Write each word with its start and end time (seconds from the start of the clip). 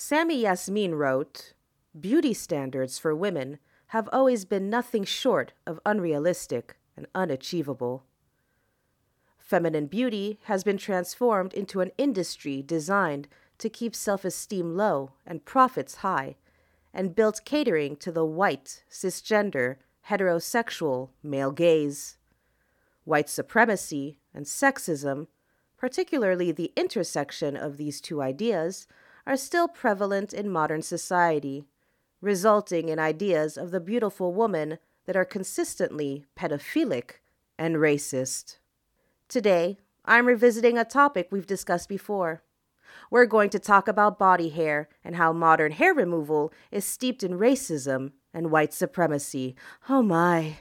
Sammy 0.00 0.42
Yasmin 0.42 0.94
wrote 0.94 1.54
Beauty 1.98 2.32
standards 2.32 3.00
for 3.00 3.16
women 3.16 3.58
have 3.88 4.08
always 4.12 4.44
been 4.44 4.70
nothing 4.70 5.02
short 5.02 5.54
of 5.66 5.80
unrealistic 5.84 6.76
and 6.96 7.08
unachievable. 7.16 8.04
Feminine 9.38 9.86
beauty 9.86 10.38
has 10.44 10.62
been 10.62 10.78
transformed 10.78 11.52
into 11.52 11.80
an 11.80 11.90
industry 11.98 12.62
designed 12.62 13.26
to 13.58 13.68
keep 13.68 13.96
self 13.96 14.24
esteem 14.24 14.76
low 14.76 15.14
and 15.26 15.44
profits 15.44 15.96
high, 15.96 16.36
and 16.94 17.16
built 17.16 17.44
catering 17.44 17.96
to 17.96 18.12
the 18.12 18.24
white, 18.24 18.84
cisgender, 18.88 19.78
heterosexual 20.08 21.08
male 21.24 21.50
gaze. 21.50 22.18
White 23.02 23.28
supremacy 23.28 24.20
and 24.32 24.46
sexism, 24.46 25.26
particularly 25.76 26.52
the 26.52 26.72
intersection 26.76 27.56
of 27.56 27.78
these 27.78 28.00
two 28.00 28.22
ideas, 28.22 28.86
are 29.28 29.36
still 29.36 29.68
prevalent 29.68 30.32
in 30.32 30.48
modern 30.48 30.80
society, 30.80 31.62
resulting 32.22 32.88
in 32.88 32.98
ideas 32.98 33.58
of 33.58 33.70
the 33.70 33.78
beautiful 33.78 34.32
woman 34.32 34.78
that 35.04 35.16
are 35.16 35.24
consistently 35.24 36.24
pedophilic 36.34 37.20
and 37.58 37.76
racist. 37.76 38.56
Today, 39.28 39.76
I'm 40.06 40.26
revisiting 40.26 40.78
a 40.78 40.84
topic 40.84 41.28
we've 41.30 41.46
discussed 41.46 41.90
before. 41.90 42.42
We're 43.10 43.26
going 43.26 43.50
to 43.50 43.58
talk 43.58 43.86
about 43.86 44.18
body 44.18 44.48
hair 44.48 44.88
and 45.04 45.16
how 45.16 45.34
modern 45.34 45.72
hair 45.72 45.92
removal 45.92 46.50
is 46.72 46.86
steeped 46.86 47.22
in 47.22 47.32
racism 47.32 48.12
and 48.32 48.50
white 48.50 48.72
supremacy. 48.72 49.54
Oh 49.90 50.02
my. 50.02 50.60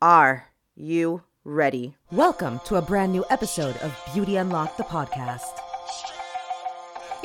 Are 0.00 0.46
you 0.76 1.24
ready? 1.42 1.96
Welcome 2.12 2.60
to 2.66 2.76
a 2.76 2.82
brand 2.82 3.10
new 3.10 3.24
episode 3.30 3.76
of 3.78 3.98
Beauty 4.14 4.36
Unlocked, 4.36 4.78
the 4.78 4.84
podcast. 4.84 5.65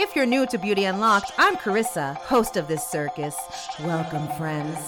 If 0.02 0.16
you're 0.16 0.26
new 0.26 0.48
to 0.48 0.58
Beauty 0.58 0.86
Unlocked, 0.86 1.32
I'm 1.38 1.56
Carissa, 1.56 2.18
host 2.18 2.58
of 2.58 2.68
this 2.68 2.84
circus. 2.84 3.38
Welcome, 3.82 4.28
friends. 4.30 4.80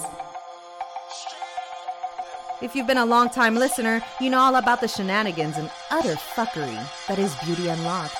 If 2.60 2.74
you've 2.74 2.88
been 2.88 2.98
a 2.98 3.06
long 3.06 3.30
time 3.30 3.54
listener, 3.54 4.02
you 4.20 4.28
know 4.28 4.40
all 4.40 4.56
about 4.56 4.80
the 4.80 4.88
shenanigans 4.88 5.56
and 5.56 5.70
utter 5.92 6.16
fuckery 6.16 6.84
that 7.06 7.20
is 7.20 7.32
Beauty 7.44 7.68
Unlocked. 7.68 8.18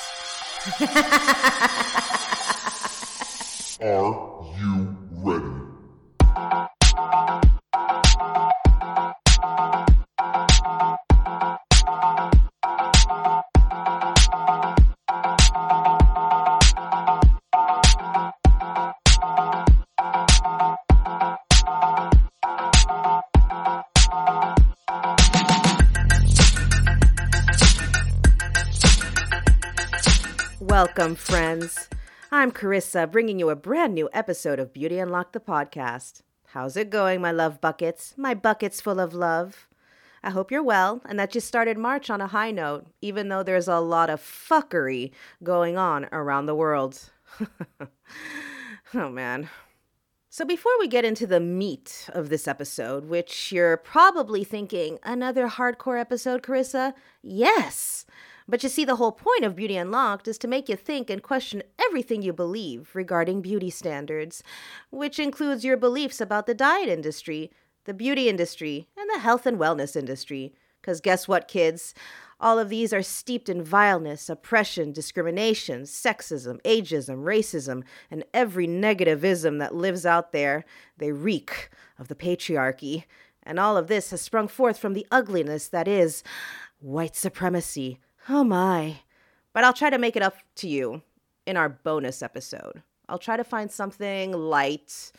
Are 3.83 4.47
you 4.57 4.97
ready? 5.11 5.74
Welcome, 31.05 31.17
friends. 31.17 31.91
I'm 32.33 32.51
Carissa, 32.51 33.11
bringing 33.11 33.39
you 33.39 33.51
a 33.51 33.55
brand 33.55 33.93
new 33.93 34.09
episode 34.15 34.59
of 34.59 34.73
Beauty 34.73 34.99
Unlocked 34.99 35.35
the 35.35 35.39
podcast. 35.39 36.23
How's 36.47 36.79
it 36.79 36.89
going, 36.89 37.21
my 37.21 37.31
love 37.31 37.61
buckets? 37.61 38.15
My 38.17 38.33
buckets 38.33 38.81
full 38.81 38.99
of 38.99 39.13
love. 39.13 39.69
I 40.23 40.31
hope 40.31 40.51
you're 40.51 40.63
well 40.63 41.03
and 41.05 41.19
that 41.19 41.35
you 41.35 41.43
started 41.43 41.77
March 41.77 42.09
on 42.09 42.23
a 42.23 42.29
high 42.29 42.53
note, 42.53 42.87
even 43.03 43.29
though 43.29 43.43
there's 43.43 43.69
a 43.69 43.81
lot 43.81 44.09
of 44.09 44.19
fuckery 44.19 45.11
going 45.43 45.77
on 45.77 46.09
around 46.11 46.47
the 46.47 46.55
world. 46.55 47.11
oh, 48.95 49.11
man. 49.11 49.51
So, 50.31 50.47
before 50.47 50.73
we 50.81 50.89
get 50.89 51.05
into 51.05 51.27
the 51.27 51.39
meat 51.39 52.09
of 52.15 52.31
this 52.31 52.49
episode, 52.49 53.05
which 53.05 53.53
you're 53.53 53.77
probably 53.77 54.43
thinking, 54.43 54.99
another 55.03 55.49
hardcore 55.49 56.01
episode, 56.01 56.43
Carissa? 56.43 56.95
Yes! 57.23 58.07
But 58.47 58.63
you 58.63 58.69
see, 58.69 58.85
the 58.85 58.97
whole 58.97 59.13
point 59.13 59.45
of 59.45 59.57
Beauty 59.57 59.77
Unlocked 59.77 60.29
is 60.29 60.37
to 60.39 60.49
make 60.49 60.69
you 60.69 60.77
think 60.77 61.09
and 61.09 61.23
question 61.23 61.63
everything 61.79 62.23
you 62.23 62.33
believe 62.33 62.91
regarding 62.95 63.41
beauty 63.41 63.71
standards, 63.71 64.43
which 64.91 65.19
includes 65.19 65.65
your 65.65 65.79
beliefs 65.79 66.21
about 66.21 66.47
the 66.47 66.55
diet 66.55 66.89
industry, 66.89 67.51
the 67.85 67.95
beauty 67.95 68.29
industry, 68.29 68.87
and 68.97 69.09
the 69.11 69.21
health 69.21 69.47
and 69.47 69.59
wellness 69.59 69.97
industry. 69.97 70.55
Because 70.81 71.01
guess 71.01 71.27
what, 71.27 71.49
kids? 71.49 71.95
All 72.39 72.59
of 72.59 72.69
these 72.69 72.93
are 72.93 73.03
steeped 73.03 73.49
in 73.49 73.63
vileness, 73.63 74.29
oppression, 74.29 74.93
discrimination, 74.93 75.85
sexism, 75.85 76.61
ageism, 76.63 77.25
racism, 77.25 77.83
and 78.11 78.25
every 78.35 78.67
negativism 78.67 79.59
that 79.61 79.75
lives 79.75 80.05
out 80.05 80.33
there. 80.33 80.67
They 80.99 81.13
reek 81.13 81.71
of 81.99 82.09
the 82.09 82.15
patriarchy. 82.15 83.05
And 83.43 83.59
all 83.59 83.79
of 83.79 83.87
this 83.87 84.11
has 84.11 84.21
sprung 84.21 84.49
forth 84.49 84.79
from 84.79 84.93
the 84.93 85.07
ugliness 85.11 85.69
that 85.69 85.89
is 85.89 86.23
white 86.81 87.17
supremacy. 87.17 87.99
Oh 88.29 88.45
my. 88.45 89.01
But 89.53 89.65
I'll 89.65 89.73
try 89.73 89.91
to 89.91 89.99
make 89.99 90.17
it 90.17 90.23
up 90.23 90.37
to 90.57 90.69
you 90.69 91.03
in 91.47 91.57
our 91.57 91.69
bonus 91.69 92.23
episode. 92.23 92.83
I'll 93.09 93.19
try 93.19 93.37
to 93.37 93.45
find 93.45 93.71
something 93.71 94.33
light, 94.33 95.13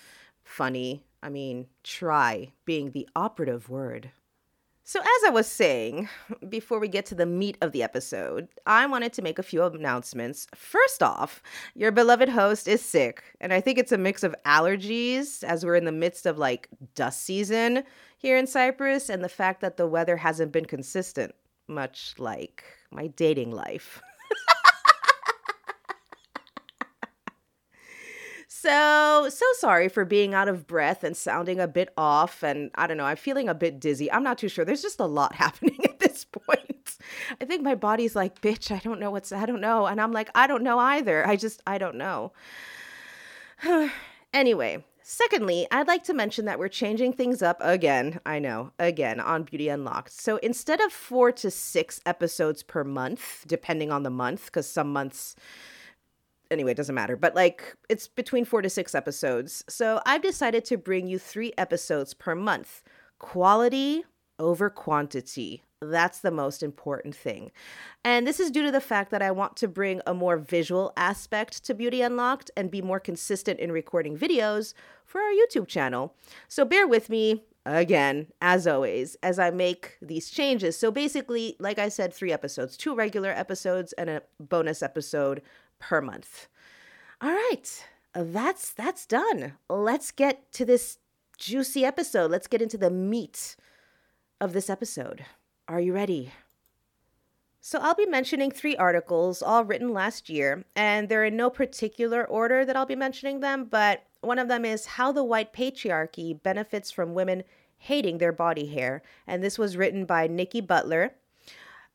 funny. 0.43 1.03
I 1.21 1.29
mean, 1.29 1.67
try 1.83 2.51
being 2.65 2.91
the 2.91 3.07
operative 3.15 3.69
word. 3.69 4.11
So, 4.87 4.99
as 4.99 5.23
I 5.25 5.31
was 5.31 5.47
saying, 5.47 6.09
before 6.47 6.79
we 6.79 6.87
get 6.87 7.07
to 7.07 7.15
the 7.15 7.25
meat 7.25 7.57
of 7.61 7.71
the 7.71 7.81
episode, 7.81 8.47
I 8.67 8.85
wanted 8.85 9.13
to 9.13 9.23
make 9.23 9.39
a 9.39 9.43
few 9.43 9.63
announcements. 9.63 10.47
First 10.53 11.01
off, 11.01 11.41
your 11.73 11.91
beloved 11.91 12.29
host 12.29 12.67
is 12.67 12.83
sick, 12.83 13.23
and 13.41 13.51
I 13.51 13.61
think 13.61 13.79
it's 13.79 13.91
a 13.91 13.97
mix 13.97 14.21
of 14.21 14.35
allergies 14.45 15.43
as 15.43 15.65
we're 15.65 15.75
in 15.75 15.85
the 15.85 15.91
midst 15.91 16.27
of 16.27 16.37
like 16.37 16.69
dust 16.93 17.23
season 17.23 17.83
here 18.19 18.37
in 18.37 18.45
Cyprus, 18.45 19.09
and 19.09 19.23
the 19.23 19.29
fact 19.29 19.61
that 19.61 19.77
the 19.77 19.87
weather 19.87 20.17
hasn't 20.17 20.51
been 20.51 20.65
consistent, 20.65 21.33
much 21.67 22.13
like 22.19 22.63
my 22.95 23.07
dating 23.07 23.51
life. 23.51 24.01
So, 28.65 29.29
so 29.29 29.45
sorry 29.59 29.89
for 29.89 30.05
being 30.05 30.33
out 30.33 30.47
of 30.47 30.65
breath 30.65 31.03
and 31.03 31.15
sounding 31.15 31.59
a 31.59 31.67
bit 31.67 31.89
off. 31.97 32.41
And 32.41 32.71
I 32.73 32.87
don't 32.87 32.97
know, 32.97 33.05
I'm 33.05 33.15
feeling 33.15 33.47
a 33.47 33.53
bit 33.53 33.79
dizzy. 33.79 34.11
I'm 34.11 34.23
not 34.23 34.39
too 34.39 34.49
sure. 34.49 34.65
There's 34.65 34.81
just 34.81 34.99
a 34.99 35.05
lot 35.05 35.35
happening 35.43 35.77
at 35.83 35.99
this 35.99 36.25
point. 36.25 36.97
I 37.39 37.45
think 37.45 37.61
my 37.61 37.75
body's 37.75 38.15
like, 38.15 38.41
bitch, 38.41 38.71
I 38.75 38.79
don't 38.79 38.99
know 38.99 39.11
what's, 39.11 39.31
I 39.31 39.45
don't 39.45 39.61
know. 39.61 39.85
And 39.85 40.01
I'm 40.01 40.11
like, 40.11 40.31
I 40.33 40.47
don't 40.47 40.63
know 40.63 40.79
either. 40.79 41.27
I 41.27 41.35
just, 41.35 41.61
I 41.67 41.77
don't 41.77 41.95
know. 41.95 42.33
anyway, 44.33 44.83
secondly, 45.07 45.67
I'd 45.69 45.87
like 45.87 46.03
to 46.05 46.13
mention 46.13 46.45
that 46.45 46.57
we're 46.57 46.67
changing 46.67 47.13
things 47.13 47.43
up 47.43 47.57
again. 47.61 48.19
I 48.25 48.39
know, 48.39 48.71
again, 48.79 49.19
on 49.19 49.43
Beauty 49.43 49.69
Unlocked. 49.69 50.11
So 50.11 50.37
instead 50.37 50.81
of 50.81 50.91
four 50.91 51.31
to 51.33 51.51
six 51.51 52.01
episodes 52.07 52.63
per 52.63 52.83
month, 52.83 53.45
depending 53.47 53.91
on 53.91 54.01
the 54.01 54.09
month, 54.09 54.47
because 54.47 54.67
some 54.67 54.91
months, 54.91 55.35
anyway, 56.49 56.71
it 56.71 56.77
doesn't 56.77 56.95
matter, 56.95 57.15
but 57.15 57.35
like 57.35 57.75
it's 57.87 58.07
between 58.07 58.45
four 58.45 58.63
to 58.63 58.69
six 58.69 58.95
episodes. 58.95 59.63
So 59.69 60.01
I've 60.07 60.23
decided 60.23 60.65
to 60.65 60.77
bring 60.77 61.07
you 61.07 61.19
three 61.19 61.53
episodes 61.55 62.15
per 62.15 62.33
month. 62.33 62.81
Quality 63.19 64.05
over 64.39 64.71
quantity. 64.71 65.64
That's 65.81 66.19
the 66.19 66.31
most 66.31 66.63
important 66.63 67.15
thing. 67.15 67.51
And 68.03 68.25
this 68.25 68.39
is 68.39 68.49
due 68.49 68.63
to 68.63 68.71
the 68.71 68.81
fact 68.81 69.11
that 69.11 69.21
I 69.21 69.31
want 69.31 69.55
to 69.57 69.67
bring 69.67 70.01
a 70.07 70.13
more 70.13 70.37
visual 70.37 70.93
aspect 70.95 71.63
to 71.65 71.73
Beauty 71.73 72.01
Unlocked 72.01 72.49
and 72.55 72.71
be 72.71 72.81
more 72.81 72.99
consistent 72.99 73.59
in 73.59 73.71
recording 73.71 74.17
videos 74.17 74.73
for 75.05 75.21
our 75.21 75.31
YouTube 75.31 75.67
channel. 75.67 76.15
So 76.47 76.65
bear 76.65 76.87
with 76.87 77.09
me 77.09 77.43
again, 77.65 78.27
as 78.41 78.67
always, 78.67 79.15
as 79.23 79.39
I 79.39 79.49
make 79.49 79.97
these 80.01 80.29
changes. 80.29 80.77
So 80.77 80.91
basically, 80.91 81.55
like 81.59 81.79
I 81.79 81.89
said, 81.89 82.13
three 82.13 82.31
episodes, 82.31 82.77
two 82.77 82.95
regular 82.95 83.29
episodes 83.29 83.93
and 83.93 84.09
a 84.09 84.21
bonus 84.39 84.81
episode 84.81 85.41
per 85.79 86.01
month. 86.01 86.47
All 87.21 87.31
right, 87.31 87.85
that's 88.13 88.71
that's 88.71 89.05
done. 89.05 89.53
Let's 89.69 90.11
get 90.11 90.51
to 90.53 90.65
this 90.65 90.99
juicy 91.37 91.83
episode. 91.83 92.31
Let's 92.31 92.47
get 92.47 92.61
into 92.61 92.77
the 92.77 92.91
meat 92.91 93.55
of 94.39 94.53
this 94.53 94.69
episode. 94.69 95.25
Are 95.67 95.81
you 95.81 95.93
ready? 95.93 96.31
So, 97.59 97.79
I'll 97.81 97.95
be 97.95 98.05
mentioning 98.05 98.51
three 98.51 98.77
articles, 98.77 99.41
all 99.41 99.65
written 99.65 99.91
last 99.91 100.29
year, 100.29 100.63
and 100.75 101.09
they're 101.09 101.25
in 101.25 101.35
no 101.35 101.49
particular 101.49 102.23
order 102.23 102.63
that 102.63 102.75
I'll 102.75 102.85
be 102.85 102.95
mentioning 102.95 103.39
them, 103.39 103.65
but 103.65 104.03
one 104.21 104.37
of 104.37 104.47
them 104.47 104.63
is 104.63 104.85
How 104.85 105.11
the 105.11 105.23
White 105.23 105.53
Patriarchy 105.53 106.39
Benefits 106.43 106.91
from 106.91 107.15
Women 107.15 107.43
Hating 107.77 108.19
Their 108.19 108.31
Body 108.31 108.67
Hair, 108.67 109.01
and 109.25 109.43
this 109.43 109.57
was 109.57 109.75
written 109.75 110.05
by 110.05 110.27
Nikki 110.27 110.61
Butler. 110.61 111.15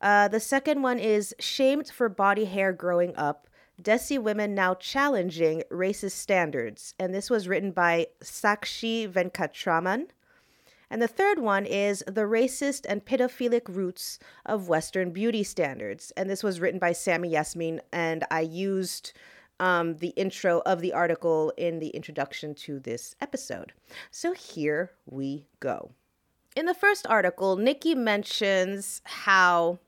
Uh, 0.01 0.27
the 0.27 0.41
second 0.41 0.83
one 0.83 0.99
is 0.99 1.33
Shamed 1.39 1.91
for 1.91 2.09
Body 2.09 2.47
Hair 2.47 2.73
Growing 2.73 3.15
Up 3.15 3.47
Desi 3.81 4.21
Women 4.21 4.53
Now 4.53 4.75
Challenging 4.75 5.63
Racist 5.71 6.13
Standards, 6.13 6.95
and 6.99 7.15
this 7.15 7.31
was 7.31 7.47
written 7.47 7.71
by 7.71 8.09
Sakshi 8.21 9.09
Venkatraman. 9.09 10.09
And 10.91 11.01
the 11.01 11.09
third 11.09 11.39
one 11.39 11.67
is 11.67 12.03
The 12.07 12.23
Racist 12.23 12.85
and 12.89 13.05
Pedophilic 13.05 13.69
Roots 13.69 14.19
of 14.45 14.69
Western 14.69 15.13
Beauty 15.13 15.45
Standards. 15.45 16.13
And 16.17 16.29
this 16.29 16.43
was 16.43 16.61
written 16.61 16.81
by 16.81 16.93
Sammy 16.93 17.29
Yasmin. 17.29 17.81
And 17.93 18.25
I 18.31 18.41
used 18.41 19.13
um, 19.61 19.97
the 19.99 20.09
intro 20.09 20.63
of 20.67 20.81
the 20.81 20.93
article 20.93 21.53
in 21.57 21.79
the 21.79 21.91
introduction 21.91 22.55
to 22.57 22.81
this 22.81 23.15
episode. 23.21 23.73
So 24.11 24.33
here 24.33 24.91
we 25.07 25.47
go. 25.61 25.93
In 26.57 26.67
the 26.67 26.75
first 26.75 27.07
article, 27.07 27.57
Nikki 27.57 27.95
mentions 27.95 29.01
how 29.05 29.79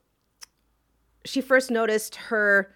she 1.24 1.40
first 1.40 1.70
noticed 1.70 2.14
her 2.14 2.72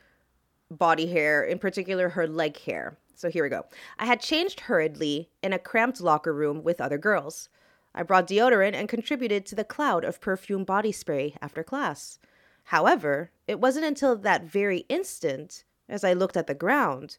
body 0.71 1.07
hair, 1.07 1.45
in 1.45 1.61
particular 1.61 2.09
her 2.09 2.27
leg 2.27 2.59
hair. 2.59 2.99
So 3.15 3.31
here 3.31 3.45
we 3.45 3.51
go. 3.51 3.67
I 3.99 4.07
had 4.07 4.21
changed 4.21 4.61
hurriedly 4.61 5.31
in 5.43 5.53
a 5.53 5.59
cramped 5.59 6.01
locker 6.01 6.35
room 6.35 6.65
with 6.65 6.81
other 6.81 6.99
girls. 6.99 7.49
I 7.97 8.03
brought 8.03 8.29
deodorant 8.29 8.75
and 8.75 8.91
contributed 8.91 9.47
to 9.47 9.55
the 9.55 9.65
cloud 9.65 10.05
of 10.05 10.21
perfume 10.21 10.65
body 10.65 10.93
spray 10.93 11.35
after 11.41 11.65
class. 11.65 12.19
However, 12.65 13.31
it 13.49 13.59
wasn't 13.59 13.87
until 13.87 14.17
that 14.17 14.45
very 14.45 14.81
instant, 14.91 15.65
as 15.89 16.05
I 16.05 16.13
looked 16.13 16.37
at 16.37 16.47
the 16.47 16.55
ground, 16.55 17.17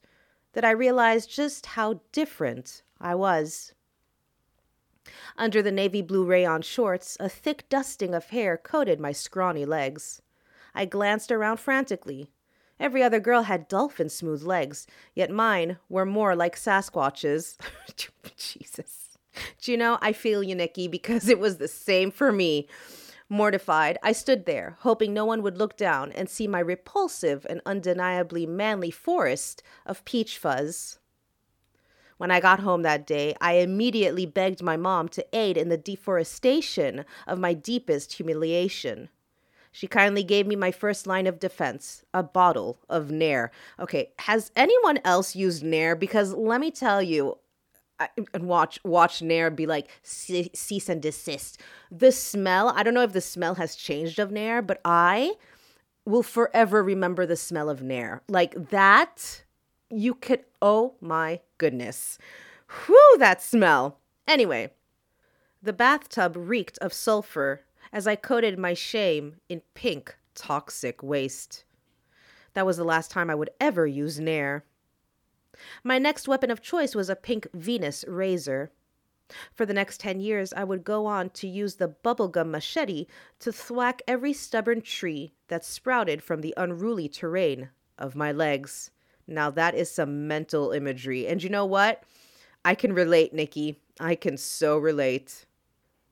that 0.53 0.63
I 0.63 0.71
realized 0.71 1.31
just 1.31 1.65
how 1.65 2.01
different 2.11 2.83
I 3.01 3.15
was. 3.15 3.73
Under 5.35 5.63
the 5.63 5.71
navy 5.71 6.03
blue 6.03 6.25
rayon 6.25 6.61
shorts, 6.61 7.17
a 7.19 7.27
thick 7.27 7.67
dusting 7.69 8.13
of 8.13 8.29
hair 8.29 8.55
coated 8.55 8.99
my 8.99 9.11
scrawny 9.11 9.65
legs. 9.65 10.21
I 10.75 10.85
glanced 10.85 11.31
around 11.31 11.57
frantically. 11.57 12.29
Every 12.79 13.01
other 13.01 13.19
girl 13.19 13.43
had 13.43 13.67
dolphin 13.67 14.09
smooth 14.09 14.43
legs, 14.43 14.85
yet 15.15 15.31
mine 15.31 15.77
were 15.89 16.05
more 16.05 16.35
like 16.35 16.55
Sasquatch's. 16.55 17.57
Jesus. 18.35 19.06
Do 19.61 19.71
you 19.71 19.77
know, 19.77 19.97
I 20.01 20.13
feel 20.13 20.43
you, 20.43 20.55
Nikki, 20.55 20.87
because 20.87 21.27
it 21.29 21.39
was 21.39 21.57
the 21.57 21.67
same 21.67 22.11
for 22.11 22.31
me. 22.31 22.67
Mortified, 23.29 23.97
I 24.01 24.13
stood 24.13 24.45
there, 24.45 24.77
hoping 24.79 25.13
no 25.13 25.25
one 25.25 25.41
would 25.41 25.57
look 25.57 25.75
down 25.75 26.13
and 26.13 26.29
see 26.29 26.47
my 26.47 26.59
repulsive 26.59 27.45
and 27.49 27.61
undeniably 27.65 28.45
manly 28.45 28.89
forest 28.89 29.61
of 29.85 30.05
peach 30.05 30.37
fuzz. 30.37 30.99
When 32.17 32.31
I 32.31 32.39
got 32.39 32.61
home 32.61 32.81
that 32.83 33.05
day, 33.05 33.35
I 33.41 33.53
immediately 33.55 34.25
begged 34.25 34.63
my 34.63 34.77
mom 34.77 35.07
to 35.09 35.25
aid 35.35 35.57
in 35.57 35.69
the 35.69 35.77
deforestation 35.77 37.05
of 37.27 37.37
my 37.37 37.53
deepest 37.53 38.13
humiliation. 38.13 39.09
She 39.71 39.87
kindly 39.87 40.23
gave 40.23 40.47
me 40.47 40.55
my 40.55 40.71
first 40.71 41.05
line 41.05 41.27
of 41.27 41.39
defense 41.39 42.03
a 42.13 42.23
bottle 42.23 42.79
of 42.89 43.11
Nair. 43.11 43.51
Okay, 43.79 44.11
has 44.19 44.51
anyone 44.55 44.99
else 45.03 45.35
used 45.35 45.63
Nair? 45.63 45.95
Because 45.95 46.33
let 46.33 46.59
me 46.59 46.71
tell 46.71 47.03
you, 47.03 47.37
and 48.33 48.43
watch 48.43 48.79
watch 48.83 49.21
Nair 49.21 49.49
be 49.49 49.65
like 49.65 49.89
cease 50.03 50.89
and 50.89 51.01
desist. 51.01 51.59
The 51.91 52.11
smell, 52.11 52.69
I 52.75 52.83
don't 52.83 52.93
know 52.93 53.03
if 53.03 53.13
the 53.13 53.21
smell 53.21 53.55
has 53.55 53.75
changed 53.75 54.19
of 54.19 54.31
Nair, 54.31 54.61
but 54.61 54.81
I 54.85 55.33
will 56.05 56.23
forever 56.23 56.83
remember 56.83 57.25
the 57.25 57.35
smell 57.35 57.69
of 57.69 57.81
Nair. 57.81 58.21
Like 58.27 58.69
that, 58.69 59.43
you 59.89 60.13
could. 60.13 60.43
Oh 60.61 60.95
my 61.01 61.41
goodness, 61.57 62.17
whew, 62.85 63.15
that 63.19 63.41
smell. 63.41 63.99
Anyway, 64.27 64.71
the 65.61 65.73
bathtub 65.73 66.35
reeked 66.37 66.77
of 66.79 66.93
sulfur 66.93 67.61
as 67.91 68.07
I 68.07 68.15
coated 68.15 68.59
my 68.59 68.73
shame 68.73 69.37
in 69.49 69.61
pink 69.73 70.17
toxic 70.35 71.01
waste. 71.01 71.63
That 72.53 72.65
was 72.65 72.77
the 72.77 72.83
last 72.83 73.11
time 73.11 73.29
I 73.29 73.35
would 73.35 73.49
ever 73.59 73.85
use 73.87 74.19
Nair. 74.19 74.63
My 75.83 75.97
next 75.97 76.27
weapon 76.27 76.51
of 76.51 76.61
choice 76.61 76.95
was 76.95 77.09
a 77.09 77.15
pink 77.15 77.47
Venus 77.53 78.05
razor. 78.07 78.71
For 79.53 79.65
the 79.65 79.73
next 79.73 79.99
10 79.99 80.19
years, 80.19 80.53
I 80.53 80.63
would 80.63 80.83
go 80.83 81.05
on 81.05 81.29
to 81.31 81.47
use 81.47 81.75
the 81.75 81.89
bubblegum 81.89 82.49
machete 82.49 83.07
to 83.39 83.51
thwack 83.51 84.01
every 84.07 84.31
stubborn 84.33 84.81
tree 84.81 85.33
that 85.49 85.65
sprouted 85.65 86.23
from 86.23 86.41
the 86.41 86.53
unruly 86.55 87.09
terrain 87.09 87.69
of 87.97 88.15
my 88.15 88.31
legs. 88.31 88.91
Now, 89.27 89.49
that 89.51 89.75
is 89.75 89.91
some 89.91 90.27
mental 90.27 90.71
imagery. 90.71 91.27
And 91.27 91.43
you 91.43 91.49
know 91.49 91.65
what? 91.65 92.03
I 92.63 92.75
can 92.75 92.93
relate, 92.93 93.33
Nikki. 93.33 93.79
I 93.99 94.15
can 94.15 94.37
so 94.37 94.77
relate. 94.77 95.45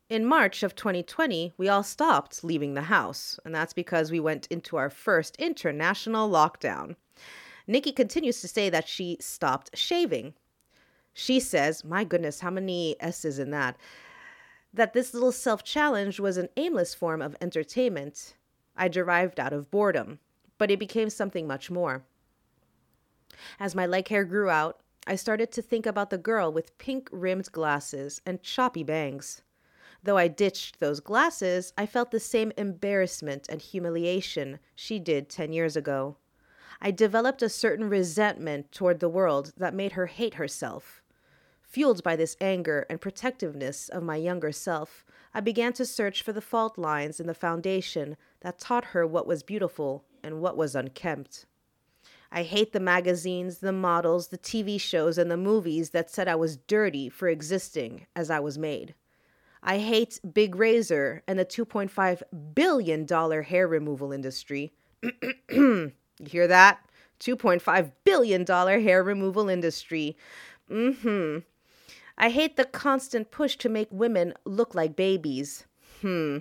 In 0.10 0.26
March 0.26 0.62
of 0.62 0.76
2020, 0.76 1.54
we 1.58 1.70
all 1.70 1.84
stopped 1.84 2.44
leaving 2.44 2.74
the 2.74 2.84
house, 2.84 3.40
and 3.46 3.56
that's 3.56 3.74
because 3.74 4.12
we 4.12 4.20
went 4.20 4.48
into 4.48 4.78
our 4.78 4.90
first 4.90 5.36
international 5.38 6.30
lockdown. 6.30 6.96
Nikki 7.68 7.92
continues 7.92 8.42
to 8.42 8.48
say 8.48 8.70
that 8.70 8.88
she 8.88 9.18
stopped 9.20 9.78
shaving. 9.78 10.34
She 11.14 11.40
says, 11.40 11.84
my 11.84 12.04
goodness, 12.04 12.42
how 12.42 12.52
many 12.52 12.96
S's 13.00 13.40
in 13.40 13.52
that? 13.52 13.78
That 14.74 14.94
this 14.94 15.14
little 15.14 15.32
self 15.32 15.64
challenge 15.64 16.20
was 16.20 16.38
an 16.38 16.50
aimless 16.58 16.94
form 16.94 17.22
of 17.22 17.36
entertainment 17.42 18.36
I 18.76 18.90
derived 18.90 19.40
out 19.40 19.54
of 19.54 19.72
boredom, 19.72 20.20
but 20.58 20.70
it 20.70 20.80
became 20.80 21.10
something 21.10 21.48
much 21.48 21.72
more. 21.72 22.04
As 23.60 23.74
my 23.74 23.86
leg 23.86 24.10
hair 24.10 24.26
grew 24.26 24.50
out, 24.50 24.82
I 25.08 25.16
started 25.16 25.52
to 25.54 25.62
think 25.62 25.86
about 25.86 26.10
the 26.10 26.18
girl 26.18 26.52
with 26.52 26.78
pink 26.78 27.10
rimmed 27.12 27.52
glasses 27.52 28.22
and 28.26 28.42
choppy 28.42 28.84
bangs. 28.84 29.44
Though 30.04 30.18
I 30.18 30.28
ditched 30.28 30.80
those 30.80 31.00
glasses, 31.00 31.74
I 31.78 31.86
felt 31.86 32.12
the 32.12 32.20
same 32.20 32.52
embarrassment 32.58 33.48
and 33.50 33.62
humiliation 33.62 34.60
she 34.76 35.00
did 35.00 35.30
10 35.30 35.54
years 35.54 35.76
ago. 35.76 36.18
I 36.82 36.92
developed 36.92 37.42
a 37.42 37.50
certain 37.50 37.90
resentment 37.90 38.72
toward 38.72 39.00
the 39.00 39.10
world 39.10 39.54
that 39.58 39.74
made 39.74 39.94
her 39.94 40.08
hate 40.08 40.36
herself. 40.36 41.02
Fueled 41.64 42.04
by 42.04 42.16
this 42.16 42.38
anger 42.40 42.86
and 42.90 43.02
protectiveness 43.02 43.90
of 43.90 44.04
my 44.04 44.16
younger 44.16 44.52
self, 44.52 45.06
I 45.34 45.42
began 45.42 45.74
to 45.74 45.86
search 45.86 46.22
for 46.22 46.32
the 46.32 46.42
fault 46.42 46.78
lines 46.78 47.20
in 47.20 47.28
the 47.28 47.34
foundation 47.34 48.16
that 48.42 48.60
taught 48.60 48.86
her 48.86 49.06
what 49.06 49.28
was 49.28 49.44
beautiful 49.44 50.06
and 50.24 50.40
what 50.42 50.56
was 50.56 50.76
unkempt. 50.76 51.46
I 52.32 52.44
hate 52.44 52.72
the 52.74 52.80
magazines, 52.80 53.60
the 53.60 53.72
models, 53.72 54.28
the 54.28 54.38
TV 54.38 54.80
shows, 54.80 55.18
and 55.18 55.30
the 55.30 55.38
movies 55.38 55.92
that 55.92 56.10
said 56.10 56.28
I 56.28 56.36
was 56.36 56.58
dirty 56.58 57.10
for 57.10 57.28
existing 57.28 58.08
as 58.16 58.30
I 58.30 58.40
was 58.40 58.58
made. 58.58 58.96
I 59.64 59.80
hate 59.80 60.20
Big 60.34 60.56
Razor 60.56 61.24
and 61.28 61.40
the 61.40 61.46
$2.5 61.46 62.22
billion 62.54 63.44
hair 63.44 63.68
removal 63.68 64.12
industry. 64.12 64.74
You 66.20 66.28
hear 66.28 66.48
that? 66.48 66.80
$2.5 67.20 67.92
billion 68.04 68.46
hair 68.46 69.04
removal 69.04 69.50
industry. 69.50 70.18
Mm 70.70 70.96
hmm. 70.98 71.38
I 72.18 72.30
hate 72.30 72.56
the 72.56 72.66
constant 72.66 73.30
push 73.30 73.58
to 73.58 73.70
make 73.70 73.90
women 73.92 74.34
look 74.46 74.74
like 74.74 74.96
babies. 74.96 75.66
Hmm. 76.02 76.40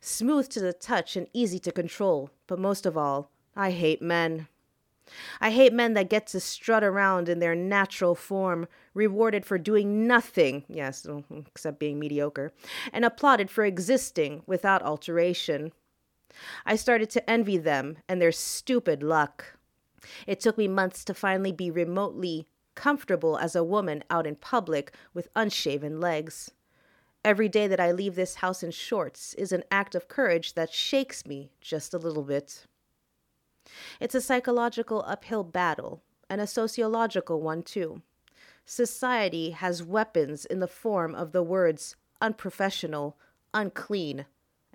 Smooth 0.00 0.48
to 0.50 0.60
the 0.60 0.72
touch 0.72 1.16
and 1.16 1.26
easy 1.32 1.58
to 1.60 1.72
control. 1.72 2.30
But 2.46 2.58
most 2.58 2.86
of 2.86 2.96
all, 2.96 3.30
I 3.56 3.70
hate 3.70 4.00
men. 4.00 4.48
I 5.40 5.50
hate 5.50 5.72
men 5.72 5.94
that 5.94 6.10
get 6.10 6.26
to 6.28 6.40
strut 6.40 6.82
around 6.82 7.28
in 7.28 7.38
their 7.38 7.54
natural 7.54 8.14
form, 8.14 8.66
rewarded 8.92 9.46
for 9.46 9.56
doing 9.56 10.06
nothing, 10.06 10.64
yes, 10.68 11.06
except 11.46 11.78
being 11.78 11.98
mediocre, 11.98 12.52
and 12.92 13.04
applauded 13.04 13.50
for 13.50 13.64
existing 13.64 14.42
without 14.46 14.82
alteration. 14.82 15.72
I 16.64 16.76
started 16.76 17.10
to 17.10 17.30
envy 17.30 17.58
them 17.58 17.98
and 18.08 18.20
their 18.20 18.32
stupid 18.32 19.02
luck. 19.02 19.56
It 20.26 20.40
took 20.40 20.58
me 20.58 20.68
months 20.68 21.04
to 21.06 21.14
finally 21.14 21.52
be 21.52 21.70
remotely 21.70 22.46
comfortable 22.74 23.38
as 23.38 23.56
a 23.56 23.64
woman 23.64 24.04
out 24.10 24.26
in 24.26 24.36
public 24.36 24.92
with 25.14 25.28
unshaven 25.34 26.00
legs. 26.00 26.52
Every 27.24 27.48
day 27.48 27.66
that 27.66 27.80
I 27.80 27.90
leave 27.90 28.14
this 28.14 28.36
house 28.36 28.62
in 28.62 28.70
shorts 28.70 29.34
is 29.34 29.50
an 29.50 29.64
act 29.70 29.94
of 29.94 30.08
courage 30.08 30.54
that 30.54 30.72
shakes 30.72 31.26
me 31.26 31.50
just 31.60 31.92
a 31.92 31.98
little 31.98 32.22
bit. 32.22 32.66
It's 33.98 34.14
a 34.14 34.20
psychological 34.20 35.02
uphill 35.06 35.42
battle, 35.42 36.02
and 36.30 36.40
a 36.40 36.46
sociological 36.46 37.40
one 37.40 37.62
too. 37.62 38.02
Society 38.64 39.50
has 39.50 39.82
weapons 39.82 40.44
in 40.44 40.60
the 40.60 40.68
form 40.68 41.14
of 41.14 41.32
the 41.32 41.42
words 41.42 41.96
unprofessional, 42.20 43.16
unclean, 43.52 44.26